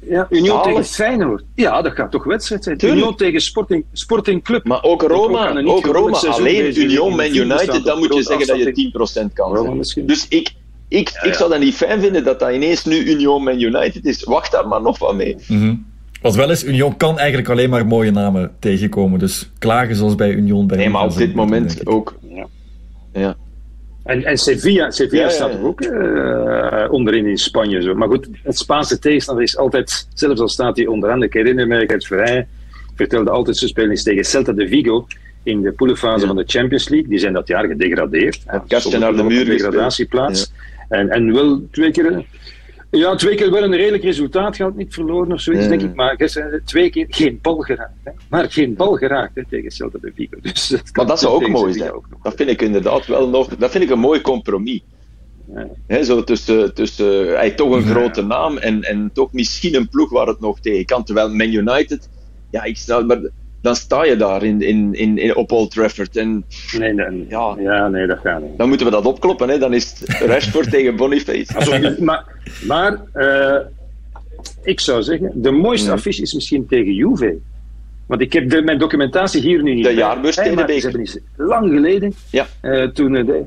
Ja, 0.09 0.27
Union 0.29 0.47
Zalig. 0.47 0.63
tegen 0.63 0.83
Feyenoord. 0.85 1.43
Ja, 1.55 1.81
dat 1.81 1.93
gaat 1.93 2.11
toch 2.11 2.23
wedstrijd 2.23 2.63
zijn. 2.63 2.77
Tuurlijk. 2.77 3.01
Union 3.01 3.15
tegen 3.17 3.41
Sporting, 3.41 3.85
Sporting 3.93 4.43
Club. 4.43 4.65
Maar 4.67 4.83
ook 4.83 5.01
Roma, 5.01 5.61
ook 5.63 5.85
Roma 5.85 6.17
alleen. 6.17 6.79
Union 6.79 7.15
Man 7.15 7.35
United, 7.35 7.83
dan 7.83 7.97
moet 7.99 8.13
je 8.13 8.23
zeggen 8.23 8.47
dat 8.47 8.57
je 8.57 8.89
afstand 8.99 9.29
10% 9.29 9.33
kan 9.33 9.47
Roma 9.51 9.63
zijn. 9.63 9.77
misschien. 9.77 10.05
Dus 10.05 10.25
ik, 10.27 10.51
ik, 10.87 11.09
Ja, 11.09 11.23
ik 11.23 11.33
zou 11.33 11.49
dat 11.49 11.59
niet 11.59 11.75
fijn 11.75 12.01
vinden 12.01 12.23
dat 12.23 12.39
dat 12.39 12.51
ineens 12.53 12.85
nu 12.85 13.03
Union 13.05 13.43
Man 13.43 13.59
United 13.61 14.05
is. 14.05 14.23
Wacht 14.23 14.51
daar 14.51 14.67
maar 14.67 14.81
nog 14.81 14.99
wat 14.99 15.15
mee. 15.15 15.35
Mhm. 15.47 15.75
Wat 16.21 16.35
wel 16.35 16.49
is, 16.51 16.63
Union 16.63 16.97
kan 16.97 17.17
eigenlijk 17.19 17.49
alleen 17.49 17.69
maar 17.69 17.85
mooie 17.87 18.11
namen 18.11 18.51
tegenkomen. 18.59 19.19
Dus 19.19 19.51
klagen 19.59 19.95
zoals 19.95 20.15
bij 20.15 20.29
Union 20.31 20.67
bij 20.67 20.77
Nee, 20.77 20.89
maar 20.89 21.03
op 21.03 21.15
dit 21.17 21.33
moment 21.33 21.85
ook. 21.87 22.15
Ja. 22.29 22.45
Ja. 23.13 23.35
En, 24.03 24.23
en 24.23 24.37
Sevilla, 24.37 24.91
Sevilla 24.91 25.23
Ja, 25.23 25.29
staat 25.29 25.61
ook 25.61 25.81
eh, 25.81 26.91
onderin 26.91 27.25
in 27.25 27.37
Spanje. 27.37 27.81
Zo. 27.81 27.95
Maar 27.95 28.07
goed, 28.07 28.27
het 28.43 28.57
Spaanse 28.57 28.99
tegenstander 28.99 29.43
is 29.43 29.57
altijd, 29.57 30.07
zelfs 30.13 30.41
al 30.41 30.49
staat 30.49 30.77
hij 30.77 30.87
onderaan, 30.87 31.23
ik 31.23 31.33
herinner 31.33 31.67
me, 31.67 31.87
Gert 31.87 32.05
Verheyen 32.05 32.47
vertelde 32.95 33.29
altijd, 33.29 33.57
ze 33.57 33.67
spelen 33.67 33.89
eens 33.89 34.03
tegen 34.03 34.25
Celta 34.25 34.51
de 34.51 34.67
Vigo 34.67 35.07
in 35.43 35.61
de 35.61 35.71
poelenfase 35.71 36.27
van 36.27 36.35
de 36.35 36.43
Champions 36.45 36.89
League. 36.89 37.09
Die 37.09 37.19
zijn 37.19 37.33
dat 37.33 37.47
jaar 37.47 37.67
gedegradeerd. 37.67 38.43
Het 38.45 38.63
kastje 38.67 38.97
naar 38.97 39.15
de 39.15 39.23
muur 39.23 39.45
degradatieplaats. 39.45 40.51
En, 40.89 41.09
en 41.09 41.33
wel 41.33 41.67
twee 41.71 41.91
keer... 41.91 42.25
Ja, 42.91 43.15
twee 43.15 43.35
keer 43.35 43.51
wel 43.51 43.63
een 43.63 43.75
redelijk 43.75 44.03
resultaat 44.03 44.55
gehad, 44.55 44.75
niet 44.75 44.93
verloren 44.93 45.31
of 45.31 45.41
zoiets, 45.41 45.63
Ja. 45.63 45.69
denk 45.69 45.81
ik. 45.81 45.95
Maar 45.95 46.15
gisteren 46.17 46.61
twee 46.65 46.89
keer 46.89 47.05
geen 47.09 47.39
bal 47.41 47.57
geraakt. 47.57 47.93
Hè. 48.03 48.11
Maar 48.29 48.51
geen 48.51 48.73
bal 48.75 48.93
geraakt 48.95 49.35
hè, 49.35 49.45
tegen 49.49 49.71
Celta 49.71 49.97
de 50.01 50.11
Vigo. 50.15 50.37
Dus 50.41 50.67
dat 50.67 50.81
Maar 50.83 50.91
kan 50.91 51.07
dat 51.07 51.19
zou 51.19 51.33
ook 51.43 51.47
mooi 51.49 51.73
zijn. 51.73 51.91
ook. 51.91 52.05
Dat 52.23 52.33
vind 52.35 52.49
ik 52.49 52.61
inderdaad 52.61 53.05
wel 53.05 53.29
nog. 53.29 53.47
Dat 53.47 53.71
vind 53.71 53.83
ik 53.83 53.89
een 53.89 53.99
mooi 53.99 54.21
compromis. 54.21 54.81
Ja. 55.53 55.67
Hè, 55.87 56.03
zo 56.03 56.23
tussen, 56.23 56.73
tussen 56.73 57.27
hij 57.35 57.51
toch 57.51 57.71
een 57.75 57.83
Ja. 57.83 57.89
grote 57.89 58.21
naam 58.21 58.57
en, 58.57 58.81
en 58.83 59.09
toch 59.13 59.33
misschien 59.33 59.75
een 59.75 59.89
ploeg 59.89 60.09
waar 60.09 60.27
het 60.27 60.39
nog 60.39 60.59
tegen 60.59 60.85
kan. 60.85 61.03
Terwijl 61.03 61.29
Man 61.33 61.53
United, 61.53 62.09
ja, 62.51 62.63
ik 62.63 62.77
snap, 62.77 63.05
maar 63.05 63.19
dan 63.61 63.75
sta 63.75 64.03
je 64.05 64.15
daar 64.15 64.43
in, 64.43 64.61
in, 64.61 64.93
in, 64.93 65.17
in, 65.17 65.35
op 65.35 65.51
Old 65.51 65.71
Trafford. 65.71 66.15
En 66.17 66.45
Nee, 66.77 66.93
nee, 66.93 67.25
Ja. 67.29 67.55
ja. 67.59 67.87
nee, 67.87 68.07
dat 68.07 68.19
gaat 68.23 68.41
niet. 68.41 68.57
dan 68.57 68.67
moeten 68.67 68.85
we 68.85 68.91
dat 68.91 69.05
opkloppen. 69.05 69.49
Hè. 69.49 69.57
Dan 69.57 69.73
is 69.73 69.95
het 69.99 70.09
Rashford 70.21 70.69
tegen 70.75 70.95
Boniface. 70.95 71.55
Also, 71.55 71.95
maar 72.03 72.25
maar 72.65 72.99
eh, 73.13 73.59
ik 74.63 74.79
zou 74.79 75.03
zeggen, 75.03 75.31
de 75.35 75.51
mooiste 75.51 75.91
affiche 75.91 76.21
is 76.21 76.33
misschien 76.33 76.67
tegen 76.67 76.93
Juve. 76.93 77.37
Want 78.05 78.21
ik 78.21 78.33
heb 78.33 78.49
de, 78.49 78.61
mijn 78.61 78.77
documentatie 78.79 79.41
hier 79.41 79.63
nu 79.63 79.73
niet. 79.73 79.83
De 79.83 79.93
jaarbeurs 79.93 80.35
tegen 80.35 80.57
de 80.57 80.65
beker. 80.65 81.21
Lang 81.35 81.69
geleden, 81.69 82.13
Ja. 82.31 82.47
eh, 82.61 82.83
toen 82.87 83.15
eh, 83.15 83.25
de, 83.25 83.43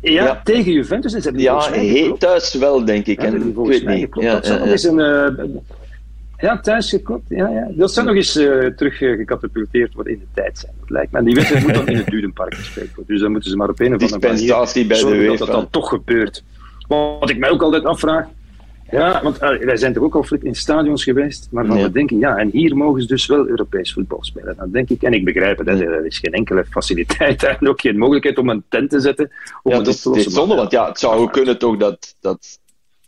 ja, 0.00 0.24
Ja. 0.24 0.40
tegen 0.44 0.72
Juventus. 0.72 1.12
En 1.14 1.22
ze 1.22 1.28
hebben 1.28 1.42
Ja, 1.44 2.12
thuis 2.18 2.54
wel, 2.54 2.84
denk 2.84 3.06
ik. 3.06 3.20
Ja, 3.20 3.26
En, 3.26 3.48
ik 3.48 3.66
weet 3.66 3.86
niet. 3.86 4.08
Ja, 4.20 4.32
dat 4.32 4.46
ja. 4.46 4.60
een... 4.88 5.60
ja, 6.38 6.60
thuis 6.60 6.90
geklopt. 6.90 7.28
Ja, 7.28 7.48
ja. 7.48 7.68
Dat 7.70 7.92
zou 7.92 8.06
nog 8.06 8.14
eens 8.14 8.36
eh, 8.36 8.66
terug 8.66 9.02
eh, 9.02 9.16
gecatapulteerd 9.16 9.94
worden 9.94 10.12
in 10.12 10.18
de 10.18 10.40
tijd 10.40 10.58
zijn. 10.58 10.72
Dat 10.80 10.90
lijkt 10.90 11.12
me. 11.12 11.18
En 11.18 11.24
die 11.24 11.34
wedstrijd 11.34 11.62
moet 11.62 11.74
dan 11.74 11.86
in 11.86 11.96
het 11.96 12.06
Dudenpark 12.06 12.54
gespeeld 12.54 12.94
worden. 12.94 13.06
Dus 13.06 13.20
dan 13.20 13.32
moeten 13.32 13.50
ze 13.50 13.56
maar 13.56 13.68
op 13.68 13.80
een 13.80 13.94
of 13.94 14.02
andere 14.02 14.28
manier 14.28 14.86
bij 14.86 14.98
de 14.98 15.26
dat 15.26 15.38
dat 15.38 15.48
dan 15.48 15.70
toch 15.70 15.88
gebeurt. 15.88 16.44
Wat 16.88 17.30
ik 17.30 17.38
mij 17.38 17.50
ook 17.50 17.62
altijd 17.62 17.84
afvraag. 17.84 18.26
Ja, 18.90 19.22
want 19.22 19.38
eh, 19.38 19.58
wij 19.58 19.76
zijn 19.76 19.92
toch 19.92 20.02
ook 20.02 20.14
al 20.14 20.22
flink 20.22 20.42
in 20.42 20.54
stadions 20.54 21.04
geweest, 21.04 21.48
maar 21.50 21.66
van 21.66 21.76
Ja. 21.76 21.82
we 21.82 21.90
denken, 21.90 22.18
ja, 22.18 22.36
en 22.36 22.50
hier 22.52 22.76
mogen 22.76 23.02
ze 23.02 23.06
dus 23.06 23.26
wel 23.26 23.48
Europees 23.48 23.92
voetbal 23.92 24.24
spelen. 24.24 24.56
Dan 24.56 24.70
denk 24.70 24.88
ik, 24.90 25.02
en 25.02 25.12
ik 25.12 25.24
begrijp 25.24 25.58
het, 25.58 25.66
hè, 25.66 25.84
er 25.84 26.06
is 26.06 26.18
geen 26.18 26.32
enkele 26.32 26.64
faciliteit 26.64 27.42
en 27.60 27.68
ook 27.68 27.80
geen 27.80 27.98
mogelijkheid 27.98 28.38
om 28.38 28.48
een 28.48 28.64
tent 28.68 28.90
te 28.90 29.00
zetten 29.00 29.30
om 29.62 29.72
Ja, 29.72 29.78
het 29.78 30.06
op 30.06 30.16
is, 30.16 30.24
te 30.24 30.30
zonde, 30.30 30.54
want 30.54 30.70
ja, 30.70 30.88
het 30.88 30.98
zou 30.98 31.16
ook 31.16 31.32
kunnen 31.32 31.58
toch 31.58 31.76
dat, 31.76 32.16
dat, 32.20 32.58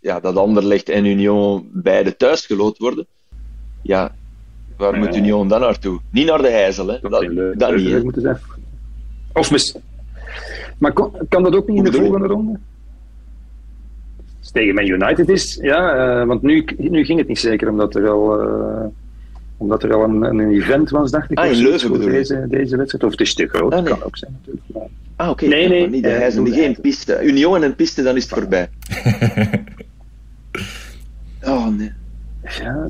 ja, 0.01 0.21
dat 0.21 0.37
Anderlecht 0.37 0.89
en 0.89 1.05
Union 1.05 1.71
beide 1.73 2.17
thuis 2.17 2.47
geloot 2.47 2.79
worden. 2.79 3.07
Ja, 3.87 4.15
waar 4.77 4.97
moet 4.99 5.17
Union 5.17 5.49
dan 5.49 5.61
naartoe? 5.61 6.01
Niet 6.11 6.27
naar 6.27 6.43
de 6.43 6.51
Heizel, 6.51 6.87
hè? 6.87 6.99
Dat 7.01 7.11
Dat, 7.11 7.21
zou 7.23 7.35
leuk- 7.35 7.59
dat 7.59 7.77
niet. 7.77 7.91
hè. 7.91 8.03
moeten 8.03 8.23
zijn. 8.23 8.39
Of 9.33 9.51
misschien. 9.51 9.81
Maar 10.79 10.93
kon- 10.93 11.13
kan 11.29 11.43
dat 11.43 11.55
ook 11.57 11.69
niet 11.69 11.77
in 11.77 11.85
de 11.85 11.93
volgende 11.93 12.27
ronde? 12.27 12.59
Als 14.39 14.47
het 14.47 14.53
tegen 14.55 14.75
Man 14.75 14.87
United 14.87 15.29
is, 15.29 15.59
ja, 15.63 15.95
eh, 16.21 16.27
want 16.27 16.43
nu, 16.43 16.65
nu 16.79 17.05
ging 17.05 17.19
het 17.19 17.29
niet 17.29 17.39
zeker 17.39 17.69
omdat 17.71 17.95
er 17.95 18.09
al, 18.09 18.41
eh, 18.41 18.85
omdat 19.57 19.83
er 19.83 19.95
al 19.95 20.05
een, 20.05 20.23
een 20.23 20.51
event 20.51 20.91
was, 20.91 21.11
dacht 21.11 21.31
ik. 21.31 21.39
Ah, 21.39 21.47
in 21.51 21.57
Leuven 21.63 21.93
bedoel 21.93 22.09
deze, 22.11 22.47
deze 22.49 22.77
wedstrijd. 22.77 23.05
Of 23.05 23.11
het 23.11 23.21
is 23.21 23.35
te 23.35 23.47
groot, 23.47 23.73
Ah, 23.73 23.83
nee. 23.83 23.93
kan 23.93 24.03
ook 24.03 24.17
zijn 24.17 24.33
natuurlijk. 24.33 24.67
Maar, 24.73 24.83
Ah, 25.17 25.31
oké. 25.31 25.47
Nee, 25.47 25.69
nee, 25.69 26.01
de 26.03 26.09
eh, 26.09 26.35
doe 26.35 26.51
geen 26.53 26.77
piste. 26.81 27.23
Union 27.23 27.57
en 27.57 27.63
een 27.63 27.75
piste, 27.75 28.03
dan 28.03 28.17
is 28.17 28.23
het 28.23 28.33
voorbij. 28.39 28.69
Oh, 31.45 31.67
nee. 31.77 31.93
ja, 32.43 32.89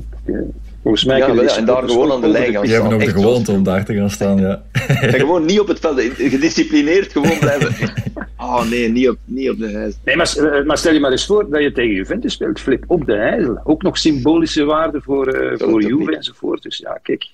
volgens 0.87 1.03
mij 1.05 1.17
Ja, 1.17 1.55
en 1.57 1.65
daar 1.65 1.83
gewoon 1.89 2.11
aan 2.11 2.21
de 2.21 2.27
lijn 2.27 2.43
gaan 2.43 2.51
Die 2.51 2.59
piste- 2.61 2.75
hebben 2.81 2.93
ook 2.93 3.05
de 3.05 3.21
gewoonte 3.21 3.51
om 3.51 3.63
daar 3.63 3.85
te 3.85 3.93
gaan 3.93 4.09
staan, 4.09 4.37
ja. 4.37 4.61
En 5.01 5.13
gewoon 5.13 5.45
niet 5.45 5.59
op 5.59 5.67
het 5.67 5.79
veld, 5.79 6.01
gedisciplineerd 6.17 7.11
gewoon 7.11 7.39
blijven. 7.39 7.89
Oh 8.37 8.63
nee, 8.71 8.89
niet 8.89 9.09
op, 9.09 9.17
niet 9.25 9.49
op 9.49 9.57
de 9.59 9.67
Heizel. 9.67 9.99
Nee, 10.05 10.15
maar, 10.15 10.35
eh, 10.37 10.65
maar 10.65 10.77
stel 10.77 10.93
je 10.93 10.99
maar 10.99 11.11
eens 11.11 11.25
voor 11.25 11.49
dat 11.49 11.61
je 11.61 11.71
tegen 11.71 11.93
Juventus 11.95 12.33
speelt, 12.33 12.59
flip 12.59 12.83
op 12.87 13.05
de 13.05 13.13
Heijl. 13.15 13.61
Ook 13.63 13.81
nog 13.83 13.97
symbolische 13.97 14.63
waarde 14.63 15.01
voor, 15.01 15.27
eh, 15.27 15.57
Dat 15.57 15.69
voor 15.69 15.81
Juve 15.83 16.15
enzovoort. 16.15 16.61
Dus 16.61 16.77
ja, 16.77 16.99
kijk. 17.03 17.27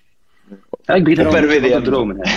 Ja, 0.86 0.94
ik 0.94 1.04
begin 1.04 1.26
er 1.26 1.74
al 1.76 1.82
te 1.82 1.82
dromen. 1.82 2.18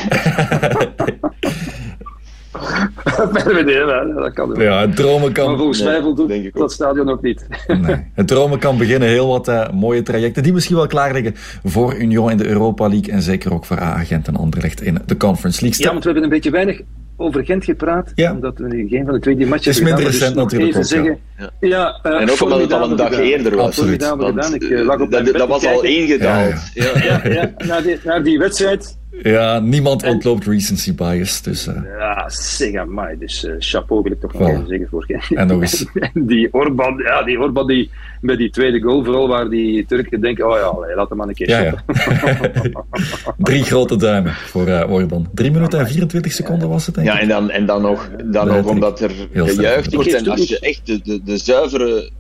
ja, 3.67 4.05
dat 4.05 4.33
kan 4.33 4.51
ook. 4.51 4.61
Ja, 4.61 4.81
het 4.81 4.97
dromen 4.97 5.21
Maar 5.21 5.33
kan, 5.33 5.57
volgens 5.57 5.79
Nee, 5.81 5.89
mij 5.89 6.01
voldoet 6.01 6.33
ook. 6.33 6.53
dat 6.59 6.73
stadion 6.73 7.09
ook 7.11 7.23
niet. 7.23 7.47
nee. 7.67 8.07
het 8.15 8.27
dromen 8.29 8.59
kan 8.59 8.79
beginnen. 8.79 9.09
Heel 9.09 9.29
wat 9.29 9.49
eh, 9.49 9.71
mooie 9.71 10.03
trajecten 10.03 10.43
die 10.43 10.53
misschien 10.53 10.77
wel 10.77 10.87
klaar 10.87 11.13
liggen 11.13 11.33
voor 11.65 11.95
Union 11.97 12.31
in 12.31 12.37
de 12.37 12.47
Europa 12.49 12.89
League. 12.89 13.13
En 13.13 13.23
zeker 13.23 13.53
ook 13.53 13.65
voor 13.65 13.81
A-agent 13.81 14.29
en 14.29 14.37
Anderlecht 14.37 14.81
in 14.83 14.99
de 15.07 15.17
Conference 15.17 15.63
League. 15.63 15.85
Ja, 15.85 15.91
want 15.91 16.05
we 16.05 16.11
hebben 16.11 16.23
een 16.29 16.35
beetje 16.35 16.51
weinig 16.51 16.81
over 17.17 17.45
Gent 17.45 17.65
gepraat. 17.65 18.13
Ja. 18.15 18.33
Omdat 18.33 18.59
we 18.59 18.87
geen 18.89 19.05
van 19.05 19.15
de 19.15 19.21
twee 19.21 19.37
die 19.37 19.47
matchen 19.47 19.71
Het 19.73 19.81
is 19.81 19.87
hebben 19.89 19.95
minder 20.05 20.13
gedaan, 20.13 20.35
maar 20.35 20.45
recent 20.45 20.51
dus 20.51 20.59
natuurlijk 20.59 20.71
Even 20.71 20.81
ook, 20.81 21.19
zeggen, 21.31 21.71
ja. 21.71 21.99
eh, 22.03 22.21
En 22.21 22.31
ook 22.31 22.41
omdat 22.43 22.61
het 22.61 22.73
al 22.73 22.91
een 22.91 22.97
dag 22.97 23.09
gedaan. 23.09 23.23
eerder 23.23 23.57
was. 23.57 23.67
Absoluut. 23.67 24.05
Formidabel 24.05 24.33
Want, 24.35 24.45
gedaan. 24.45 24.71
Ik 24.71 24.79
eh, 24.79 24.85
lag 24.85 25.01
op 25.01 25.11
mijn 25.11 25.25
dat, 25.33 25.49
was 25.49 25.67
al 25.67 25.83
ingedaald. 25.85 26.55
Ja, 26.75 26.85
Ja, 27.03 27.21
ja, 27.31 27.53
naar, 27.67 27.83
die, 27.83 27.99
naar 28.05 28.23
die 28.23 28.39
wedstrijd. 28.39 28.99
Ja, 29.23 29.59
niemand 29.59 30.03
En- 30.03 30.11
ontloopt 30.13 30.45
recency 30.47 30.95
bias. 30.95 31.43
Dus, 31.43 31.67
eh, 31.67 31.75
Ja, 31.99 32.25
zeg 32.29 32.75
amai. 32.75 33.19
Dus 33.19 33.45
eh, 33.45 33.55
chapeau 33.59 34.03
wil 34.03 34.13
ik 34.13 34.21
toch 34.21 34.33
Voilà. 34.35 34.39
even 34.55 34.67
zeggen 34.67 34.89
voor 34.89 35.07
En 35.35 35.47
nog 35.47 35.61
eens. 35.61 35.85
En 36.15 36.27
die 36.27 36.49
Orban, 36.53 36.97
ja, 37.05 37.23
die 37.23 37.39
Orban 37.41 37.67
die, 37.67 37.91
met 38.21 38.39
die 38.39 38.51
tweede 38.51 38.81
goal, 38.81 39.05
vooral 39.05 39.29
waar 39.29 39.49
die 39.49 39.85
Turken 39.87 40.21
denken, 40.21 40.47
oh 40.51 40.57
ja, 40.57 40.63
allee, 40.63 40.95
laat 40.95 41.09
hem 41.09 41.19
maar 41.19 41.29
een 41.29 41.35
keer 41.35 41.49
ja, 41.49 41.61
ja. 41.61 41.75
Drie 43.39 43.63
grote 43.63 43.97
duimen 43.97 44.33
voor 44.33 44.67
eh 44.67 44.91
Orban. 44.93 45.29
3 45.35 45.51
minuten 45.51 45.79
en 45.79 45.87
24 45.87 46.33
seconden 46.33 46.69
was 46.69 46.87
het, 46.87 46.95
denk 46.95 47.07
Ja, 47.07 47.15
ik. 47.15 47.21
en 47.21 47.29
dan, 47.29 47.51
en 47.51 47.67
dan 47.67 47.83
nog, 47.83 48.09
dan 48.25 48.47
nog 48.47 48.67
omdat 48.67 49.01
er 49.01 49.11
gejuicht 49.33 49.95
wordt. 49.95 50.15
En 50.15 50.29
als 50.29 50.49
je 50.49 50.59
echt 50.59 50.87
de, 50.87 51.01
de, 51.03 51.21
de 51.25 51.37
zuivere. 51.37 52.11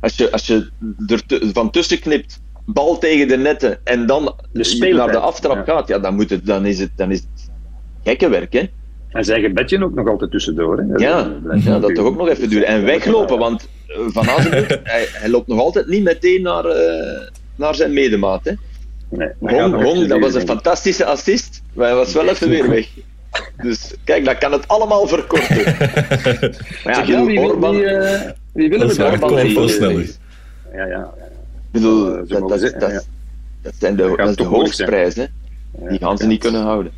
Als 0.00 0.16
je, 0.16 0.30
als 0.32 0.46
je 0.46 0.70
er 1.06 1.22
van 1.52 1.70
tussen 1.70 1.98
knipt, 2.00 2.40
bal 2.66 2.98
tegen 2.98 3.28
de 3.28 3.36
netten 3.36 3.78
en 3.84 4.06
dan 4.06 4.34
De 4.52 4.92
naar 4.94 5.10
de 5.10 5.18
aftrap 5.18 5.66
ja. 5.66 5.72
gaat, 5.74 5.88
ja, 5.88 5.98
dan, 5.98 6.14
moet 6.14 6.30
het, 6.30 6.46
dan, 6.46 6.66
is 6.66 6.78
het, 6.78 6.90
dan 6.96 7.10
is 7.10 7.18
het 7.18 7.50
gekke 8.04 8.28
werk. 8.28 8.52
Hè? 8.52 8.62
En 9.08 9.24
zijn 9.24 9.42
gebedje 9.42 9.84
ook 9.84 9.94
nog 9.94 10.08
altijd 10.08 10.30
tussendoor. 10.30 10.78
Hè. 10.78 10.84
Ja, 11.04 11.32
Dat 11.42 11.62
ja, 11.62 11.78
dat 11.78 11.94
toch 11.94 12.06
ook 12.06 12.16
nog 12.16 12.28
even 12.28 12.48
duren. 12.48 12.66
En 12.66 12.84
weglopen, 12.84 13.38
want 13.38 13.68
eh, 13.86 13.96
Van 14.06 14.28
Azenbroek, 14.28 14.66
hij, 14.82 15.06
hij 15.12 15.28
loopt 15.30 15.46
nog 15.46 15.58
altijd 15.58 15.86
niet 15.86 16.02
meteen 16.02 16.42
naar, 16.42 16.64
eh, 16.64 17.20
naar 17.56 17.74
zijn 17.74 17.92
medemaat. 17.92 18.44
Hè? 18.44 18.52
Nee, 19.08 19.28
Hong, 19.40 19.82
Hong, 19.82 20.06
dat 20.06 20.20
was 20.20 20.34
een 20.34 20.46
fantastische 20.46 21.04
assist, 21.04 21.62
maar 21.72 21.86
hij 21.86 21.96
was 21.96 22.12
wel 22.12 22.28
even 22.28 22.48
weer 22.48 22.68
weg. 22.70 22.86
Dus 23.62 23.94
kijk, 24.04 24.24
dat 24.24 24.38
kan 24.38 24.52
het 24.52 24.68
allemaal 24.68 25.06
verkorten. 25.06 25.62
maar 26.84 26.96
ja, 26.96 27.02
Ja, 27.06 27.24
wie, 27.24 27.40
wil, 27.40 27.48
Orban, 27.50 27.76
wie, 27.76 27.86
eh, 27.86 28.30
wie 28.52 28.68
willen 28.68 28.88
we 28.88 28.96
daar? 28.96 29.12
Orban 29.22 29.36
die- 29.46 29.68
sneller. 29.68 30.10
Ja, 30.72 30.86
ja. 30.86 31.14
Bedoel, 31.82 32.04
Zo 32.06 32.16
dat, 32.16 32.28
dat, 32.28 32.40
mogen 32.40 32.60
dat, 32.60 32.70
ze- 32.70 32.78
dat, 32.78 32.90
ja. 33.62 33.70
zijn 33.78 33.96
de, 33.96 34.14
dat 34.16 34.36
de 34.36 35.20
hè. 35.20 35.26
Die 35.88 35.98
gaan 35.98 36.18
ze 36.18 36.26
niet 36.26 36.40
kunnen 36.40 36.62
houden. 36.62 36.92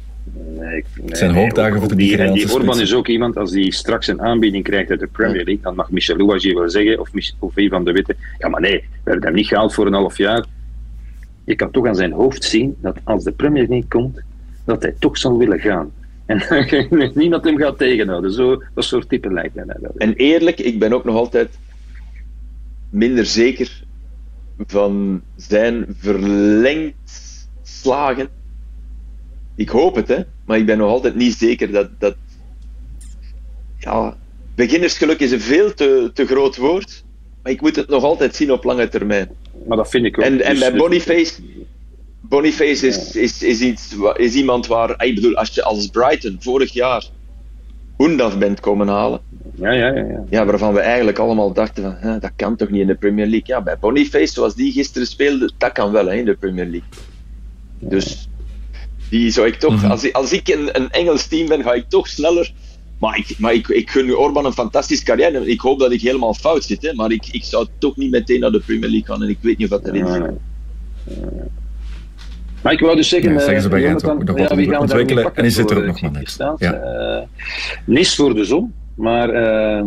Nee, 0.59 0.77
ik- 0.77 0.85
nee, 1.03 1.17
zijn 1.17 1.33
nee, 1.33 1.43
hoogdagen 1.43 1.73
ook- 1.73 1.79
voor 1.79 1.89
de 1.89 1.95
die, 1.97 2.17
en 2.19 2.33
die 2.33 2.53
Orban 2.53 2.81
is 2.81 2.95
ook 2.95 3.09
iemand, 3.09 3.37
als 3.37 3.51
die 3.51 3.73
straks 3.75 4.07
een 4.07 4.21
aanbieding 4.23 4.65
krijgt 4.65 4.91
uit 4.91 5.01
de 5.01 5.07
Premier 5.07 5.45
League, 5.45 5.63
dan 5.63 5.75
mag 5.75 5.91
Michel 5.91 6.17
Louagie 6.17 6.55
wel 6.55 6.71
zeggen, 6.71 7.01
of, 7.01 7.09
of 7.39 7.57
Ivan 7.57 7.85
de 7.85 7.93
Witte, 7.93 8.17
ja 8.39 8.49
maar 8.49 8.61
nee, 8.61 8.79
we 8.79 9.11
hebben 9.11 9.25
hem 9.25 9.35
niet 9.35 9.47
gehaald 9.47 9.75
voor 9.75 9.87
een 9.87 9.93
half 9.93 10.17
jaar. 10.19 10.45
Je 11.45 11.55
kan 11.57 11.71
toch 11.71 11.87
aan 11.87 11.95
zijn 11.95 12.13
hoofd 12.13 12.45
zien 12.45 12.77
dat 12.81 12.97
als 13.05 13.25
de 13.25 13.33
Premier 13.33 13.67
League 13.69 13.89
komt, 13.89 14.21
dat 14.65 14.83
hij 14.83 14.95
toch 14.99 15.19
zal 15.19 15.39
willen 15.39 15.59
gaan. 15.61 15.91
En 16.27 16.43
niet 17.15 17.31
dat 17.31 17.45
hem 17.45 17.59
gaat 17.59 17.79
tegenhouden. 17.79 18.33
Zo, 18.33 18.63
dat 18.75 18.85
soort 18.85 19.09
type 19.09 19.33
lijkt 19.33 19.55
mij 19.55 19.65
wel. 19.81 19.93
En 19.97 20.15
eerlijk, 20.15 20.61
ik 20.61 20.79
ben 20.79 20.93
ook 20.93 21.05
nog 21.05 21.15
altijd 21.17 21.49
minder 22.91 23.27
zeker 23.27 23.85
van 24.67 25.23
zijn 25.37 25.87
verlengd 25.99 27.49
slagen. 27.63 28.29
Ik 29.55 29.69
hoop 29.69 29.95
het, 29.95 30.09
hè, 30.09 30.21
maar 30.45 30.59
ik 30.59 30.67
ben 30.67 30.79
nog 30.79 30.91
altijd 30.91 31.15
niet 31.15 31.35
zeker 31.35 31.73
dat. 31.73 31.91
dat 31.99 32.17
ja, 33.79 34.17
beginnersgeluk 34.55 35.21
is 35.21 35.31
een 35.31 35.41
veel 35.41 35.75
te, 35.75 36.11
te 36.15 36.27
groot 36.27 36.57
woord, 36.57 37.05
maar 37.43 37.53
ik 37.53 37.61
moet 37.61 37.77
het 37.77 37.89
nog 37.89 38.03
altijd 38.03 38.37
zien 38.37 38.53
op 38.53 38.65
lange 38.65 38.89
termijn. 38.89 39.31
Maar 39.67 39.77
dat 39.77 39.91
vind 39.91 40.05
ik 40.05 40.19
ook. 40.19 40.25
En, 40.25 40.41
en 40.41 40.51
Dus- 40.51 40.61
bij 40.61 40.77
Boniface, 40.77 41.43
Boniface 42.21 42.87
is, 42.87 43.17
is, 43.17 43.43
is, 43.43 43.61
iets, 43.61 43.97
is 44.17 44.35
iemand 44.35 44.67
waar, 44.67 45.05
ik 45.05 45.15
bedoel, 45.15 45.35
als 45.35 45.55
je 45.55 45.63
als 45.63 45.87
Brighton 45.87 46.37
vorig 46.41 46.73
jaar 46.73 47.09
Hoendaf 47.97 48.39
bent 48.39 48.61
komen 48.61 48.89
halen, 48.89 49.21
Ja, 49.59 49.71
ja, 49.73 49.87
ja. 49.95 50.05
ja. 50.05 50.25
ja, 50.31 50.45
waarvan 50.45 50.75
we 50.75 50.81
eigenlijk 50.81 51.19
allemaal 51.19 51.53
dachten 51.53 51.83
van, 51.83 51.95
hè, 51.99 52.19
dat 52.19 52.31
kan 52.37 52.57
toch 52.57 52.69
niet 52.71 52.81
in 52.81 52.87
de 52.87 52.95
Premier 52.95 53.27
League. 53.27 53.47
Ja, 53.47 53.63
bij 53.63 53.79
Boniface, 53.79 54.33
zoals 54.33 54.55
die 54.55 54.73
gisteren 54.73 55.07
speelde, 55.07 55.51
dat 55.59 55.73
kan 55.73 55.93
wel 55.93 56.07
hè, 56.07 56.15
in 56.15 56.25
de 56.25 56.35
Premier 56.35 56.65
League. 56.67 56.89
Dus 57.79 58.29
die 59.11 59.31
zou 59.31 59.47
ik 59.47 59.55
toch, 59.55 59.75
Mhm. 59.75 59.91
als, 59.91 60.05
ik, 60.05 60.15
als 60.15 60.33
ik 60.33 60.49
een, 60.49 60.69
een 60.81 60.91
Engels 60.91 61.27
team 61.27 61.49
ben, 61.49 61.63
ga 61.63 61.73
ik 61.73 61.85
toch 61.89 62.09
sneller. 62.09 62.53
Maar 62.99 63.17
ik, 63.19 63.35
maar 63.39 63.53
ik, 63.55 63.69
ik 63.69 63.91
gun 63.91 64.17
Orban 64.17 64.45
een 64.45 64.53
fantastische 64.53 65.05
carrière. 65.05 65.47
Ik 65.47 65.61
hoop 65.61 65.79
dat 65.79 65.93
ik 65.93 66.01
helemaal 66.01 66.35
fout 66.35 66.65
zit, 66.65 66.83
hè, 66.83 66.93
maar 66.95 67.11
ik, 67.11 67.27
ik 67.31 67.45
zou 67.45 67.67
toch 67.79 67.97
niet 67.97 68.11
meteen 68.11 68.41
naar 68.41 68.51
de 68.51 68.61
Premier 68.61 68.91
League 68.91 69.07
gaan 69.07 69.23
en 69.23 69.29
ik 69.29 69.39
weet 69.41 69.59
niet 69.59 69.73
of 69.73 69.81
dat 69.81 69.89
erin 69.93 70.07
Ja, 70.07 70.13
zit. 70.13 70.31
Maar 72.63 72.73
ik 72.73 72.81
wou 72.81 72.97
dus 72.97 73.09
zeggen, 73.09 73.31
Ja, 73.33 73.37
eh, 73.39 73.45
zeggen 73.45 73.63
ze 73.63 73.69
bij 73.69 73.81
Jonathan, 73.81 74.25
wat 74.25 74.39
ja, 74.39 74.57
wie 74.57 74.65
gaan 74.69 74.75
we 74.75 74.81
ontwikkelen 74.81 75.17
nu 75.17 75.23
pakken 75.23 75.43
en 75.43 75.49
is 75.49 75.57
het 75.57 75.71
er 75.71 75.77
ook 75.77 75.85
nog 75.85 75.97
eh, 75.97 76.03
maar 76.03 76.11
net. 76.11 76.23
gestaat? 76.25 76.59
Ja. 76.61 76.73
Eh, 76.73 77.23
Nis 77.85 78.15
voor 78.15 78.35
de 78.35 78.45
zon, 78.45 78.73
maar 78.97 79.31
eh, 79.31 79.85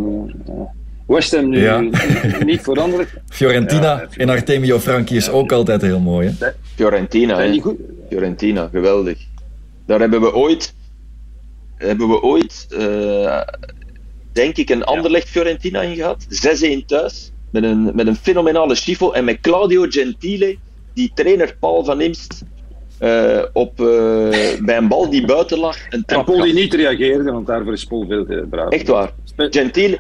West 1.08 1.36
Ham 1.36 1.50
nu 1.50 1.60
Ja. 1.62 1.80
niet 2.46 2.62
veranderd. 2.62 3.10
Fiorentina 3.30 4.00
Ja, 4.00 4.08
en 4.18 4.30
Artemio 4.30 4.80
Franchi 4.80 5.16
is 5.16 5.30
ook 5.30 5.52
altijd 5.52 5.82
heel 5.82 6.00
mooi. 6.00 6.36
Hè? 6.40 6.48
Fiorentina, 6.76 7.38
hè. 7.38 7.52
die 7.52 7.62
goed? 7.62 7.78
Fiorentina, 8.10 8.68
geweldig. 8.72 9.18
Daar 9.86 10.00
hebben 10.00 10.22
we 10.22 10.34
ooit, 10.34 10.74
hebben 11.76 12.08
we 12.08 12.22
ooit 12.22 12.68
eh, 12.70 13.42
denk 14.32 14.58
ik, 14.58 14.70
een 14.70 14.84
Anderlecht 14.84 15.30
Fiorentina 15.30 15.82
in 15.82 15.96
gehad. 15.96 16.26
6-1 16.82 16.86
thuis, 16.86 17.32
met 17.50 17.64
een, 17.64 17.92
met 17.96 18.08
een 18.08 18.16
fenomenale 18.16 18.76
Schifo 18.76 19.12
en 19.12 19.26
met 19.26 19.40
Claudio 19.42 19.86
Gentile, 19.90 20.58
die 20.94 21.12
trainer 21.16 21.56
Paul 21.60 21.84
van 21.84 22.02
Imst, 22.02 22.44
eh, 23.00 23.44
op, 23.54 23.80
eh, 23.80 23.86
bij 24.60 24.78
een 24.78 24.88
bal 24.88 25.10
die 25.10 25.26
buiten 25.26 25.60
lag, 25.60 25.78
een 25.90 26.04
En 26.06 26.24
Paul 26.24 26.42
die 26.42 26.54
niet 26.54 26.74
reageerde, 26.74 27.32
want 27.32 27.48
daarvoor 27.48 27.74
is 27.74 27.84
Paul 27.86 28.06
veel 28.08 28.26
te 28.26 28.46
braaf. 28.50 28.70
Echt 28.70 28.88
waar. 28.88 29.12
Gentile. 29.36 30.00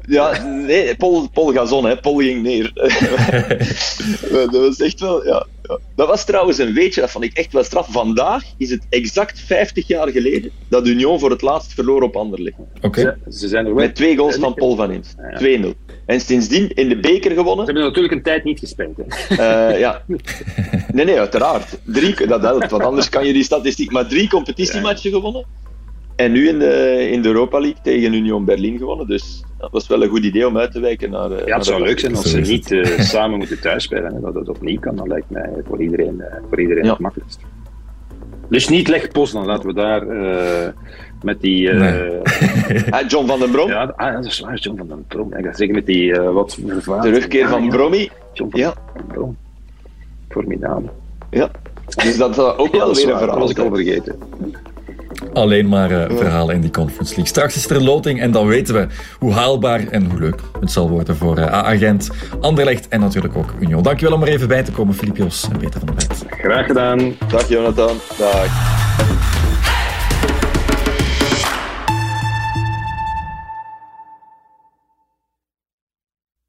Ja, 0.00 0.44
nee, 0.44 0.96
Paul, 0.96 1.28
Paul 1.32 1.52
Gazon, 1.52 1.84
hè. 1.84 1.96
Paul 1.96 2.16
ging 2.16 2.42
neer. 2.42 2.72
dat 4.50 4.50
was 4.50 4.80
echt 4.80 5.00
wel, 5.00 5.26
ja, 5.26 5.46
ja. 5.62 5.78
Dat 5.96 6.08
was 6.08 6.24
trouwens 6.24 6.58
een 6.58 6.72
weetje, 6.72 7.00
dat 7.00 7.10
vond 7.10 7.24
ik 7.24 7.32
echt 7.32 7.52
wel 7.52 7.64
straf. 7.64 7.86
Vandaag 7.90 8.42
is 8.56 8.70
het 8.70 8.86
exact 8.88 9.40
50 9.40 9.86
jaar 9.86 10.08
geleden 10.08 10.50
dat 10.68 10.86
Union 10.86 11.18
voor 11.18 11.30
het 11.30 11.42
laatst 11.42 11.74
verloor 11.74 12.02
op 12.02 12.16
Anderlecht. 12.16 12.56
Oké. 12.80 13.00
Ze, 13.00 13.38
ze 13.38 13.48
zijn 13.48 13.66
er 13.66 13.74
wel. 13.74 13.84
Met 13.84 13.94
twee 13.94 14.16
goals 14.16 14.36
van 14.36 14.54
Paul 14.54 14.76
van 14.76 14.90
Imst. 14.90 15.14
Ja. 15.38 15.60
2-0. 15.62 15.92
En 16.06 16.20
sindsdien 16.20 16.70
in 16.74 16.88
de 16.88 17.00
beker 17.00 17.30
Ze 17.30 17.36
gewonnen. 17.36 17.64
hebben 17.64 17.82
natuurlijk 17.84 18.14
een 18.14 18.22
tijd 18.22 18.44
niet 18.44 18.58
gespeeld. 18.58 18.96
Hè. 18.96 19.34
Eh, 19.36 19.78
ja. 19.78 20.02
Nee, 20.92 21.04
nee, 21.04 21.18
uiteraard. 21.18 21.78
Drie, 21.84 22.26
dat 22.26 22.42
helpt, 22.42 22.70
want 22.70 22.82
anders 22.82 23.08
kan 23.08 23.26
je 23.26 23.32
die 23.32 23.44
statistiek. 23.44 23.90
Maar 23.90 24.08
drie 24.08 24.28
competitiematchen 24.28 25.10
gewonnen. 25.10 25.44
En 26.16 26.32
nu 26.32 26.48
in 26.48 26.58
de, 26.58 27.08
in 27.10 27.22
de 27.22 27.28
Europa 27.28 27.60
League 27.60 27.82
tegen 27.82 28.12
Union 28.12 28.44
Berlin 28.44 28.78
gewonnen. 28.78 29.06
Dus 29.06 29.42
dat 29.62 29.70
was 29.72 29.86
wel 29.86 30.02
een 30.02 30.08
goed 30.08 30.24
idee 30.24 30.46
om 30.46 30.58
uit 30.58 30.72
te 30.72 30.80
wijken 30.80 31.10
naar. 31.10 31.30
eh, 31.30 31.38
Ja, 31.38 31.44
naar 31.46 31.56
het 31.56 31.66
zou 31.66 31.78
de 31.78 31.84
leuk 31.84 31.98
zijn 31.98 32.16
als 32.16 32.30
ze 32.30 32.40
niet 32.40 32.70
eh, 32.70 32.98
samen 33.14 33.38
moeten 33.38 33.60
thuisspelen. 33.60 34.14
Hè. 34.14 34.20
Dat 34.20 34.34
het 34.34 34.48
opnieuw 34.48 34.78
kan, 34.80 34.96
dat 34.96 35.06
lijkt 35.06 35.30
mij 35.30 35.50
voor 35.68 35.82
iedereen, 35.82 36.20
eh, 36.20 36.36
voor 36.48 36.60
iedereen 36.60 36.84
Ja. 36.84 36.90
het 36.90 36.98
makkelijkst. 36.98 37.40
Dus 38.48 38.68
niet 38.68 38.88
leg 38.88 39.08
post, 39.08 39.32
dan 39.32 39.46
laten 39.46 39.66
we 39.66 39.74
daar 39.74 40.08
eh, 40.08 40.68
met 41.22 41.40
die... 41.40 41.70
eh, 41.70 41.78
Nee. 41.80 42.20
Ah, 42.90 43.08
John 43.08 43.26
van 43.26 43.38
den 43.38 43.50
Brom, 43.50 43.68
ja, 43.68 43.92
ah, 43.96 44.14
dat 44.14 44.24
is 44.24 44.40
waar, 44.40 44.56
John 44.58 44.76
van 44.78 44.88
den 44.88 45.04
Brom. 45.08 45.34
Ik 45.34 45.44
ga 45.44 45.52
zeggen 45.54 45.74
met 45.74 45.86
die 45.86 46.14
wat 46.14 46.54
vervaardigd. 46.66 47.02
de 47.02 47.12
terugkeer 47.12 47.48
van 47.48 47.58
Ah, 47.58 47.64
ja, 47.64 47.70
Brommy. 47.70 48.10
John 48.32 48.50
van 48.50 48.60
Ja. 48.60 48.74
den 48.94 49.06
Brom. 49.06 49.36
Formidabel. 50.28 50.90
Ja. 51.30 51.50
Dus 52.04 52.16
dat 52.16 52.34
zou 52.34 52.56
ook 52.58 52.72
Ja, 52.72 52.78
wel 52.78 52.86
dat 52.86 52.96
weer 52.96 53.04
een 53.04 53.10
dat 53.10 53.18
verhaal 53.20 53.38
was 53.38 53.50
ik 53.50 53.58
al 53.58 53.74
vergeten. 53.74 54.16
Alleen 55.32 55.68
maar 55.68 55.90
eh, 55.90 56.16
verhalen 56.16 56.54
in 56.54 56.60
die 56.60 56.70
Conference 56.70 57.14
League. 57.14 57.26
Straks 57.26 57.56
is 57.56 57.70
er 57.70 57.82
loting 57.82 58.20
en 58.20 58.30
dan 58.30 58.46
weten 58.46 58.74
we 58.74 58.86
hoe 59.18 59.32
haalbaar 59.32 59.86
en 59.90 60.10
hoe 60.10 60.20
leuk 60.20 60.40
het 60.60 60.70
zal 60.70 60.88
worden 60.88 61.16
voor 61.16 61.36
eh 61.36 61.52
A-agent, 61.52 62.10
Anderlecht 62.40 62.88
en 62.88 63.00
natuurlijk 63.00 63.36
ook 63.36 63.54
Union. 63.60 63.82
Dankjewel 63.82 64.14
om 64.14 64.22
er 64.22 64.28
even 64.28 64.48
bij 64.48 64.62
te 64.62 64.72
komen, 64.72 64.94
Filip 64.94 65.16
Jos 65.16 65.48
en 65.52 65.58
Peter 65.58 65.80
van 65.80 65.88
der 65.94 65.94
Bent. 65.94 66.24
Graag 66.28 66.66
gedaan. 66.66 67.14
Dag 67.28 67.48
Jonathan. 67.48 67.96
Dag. 68.18 69.21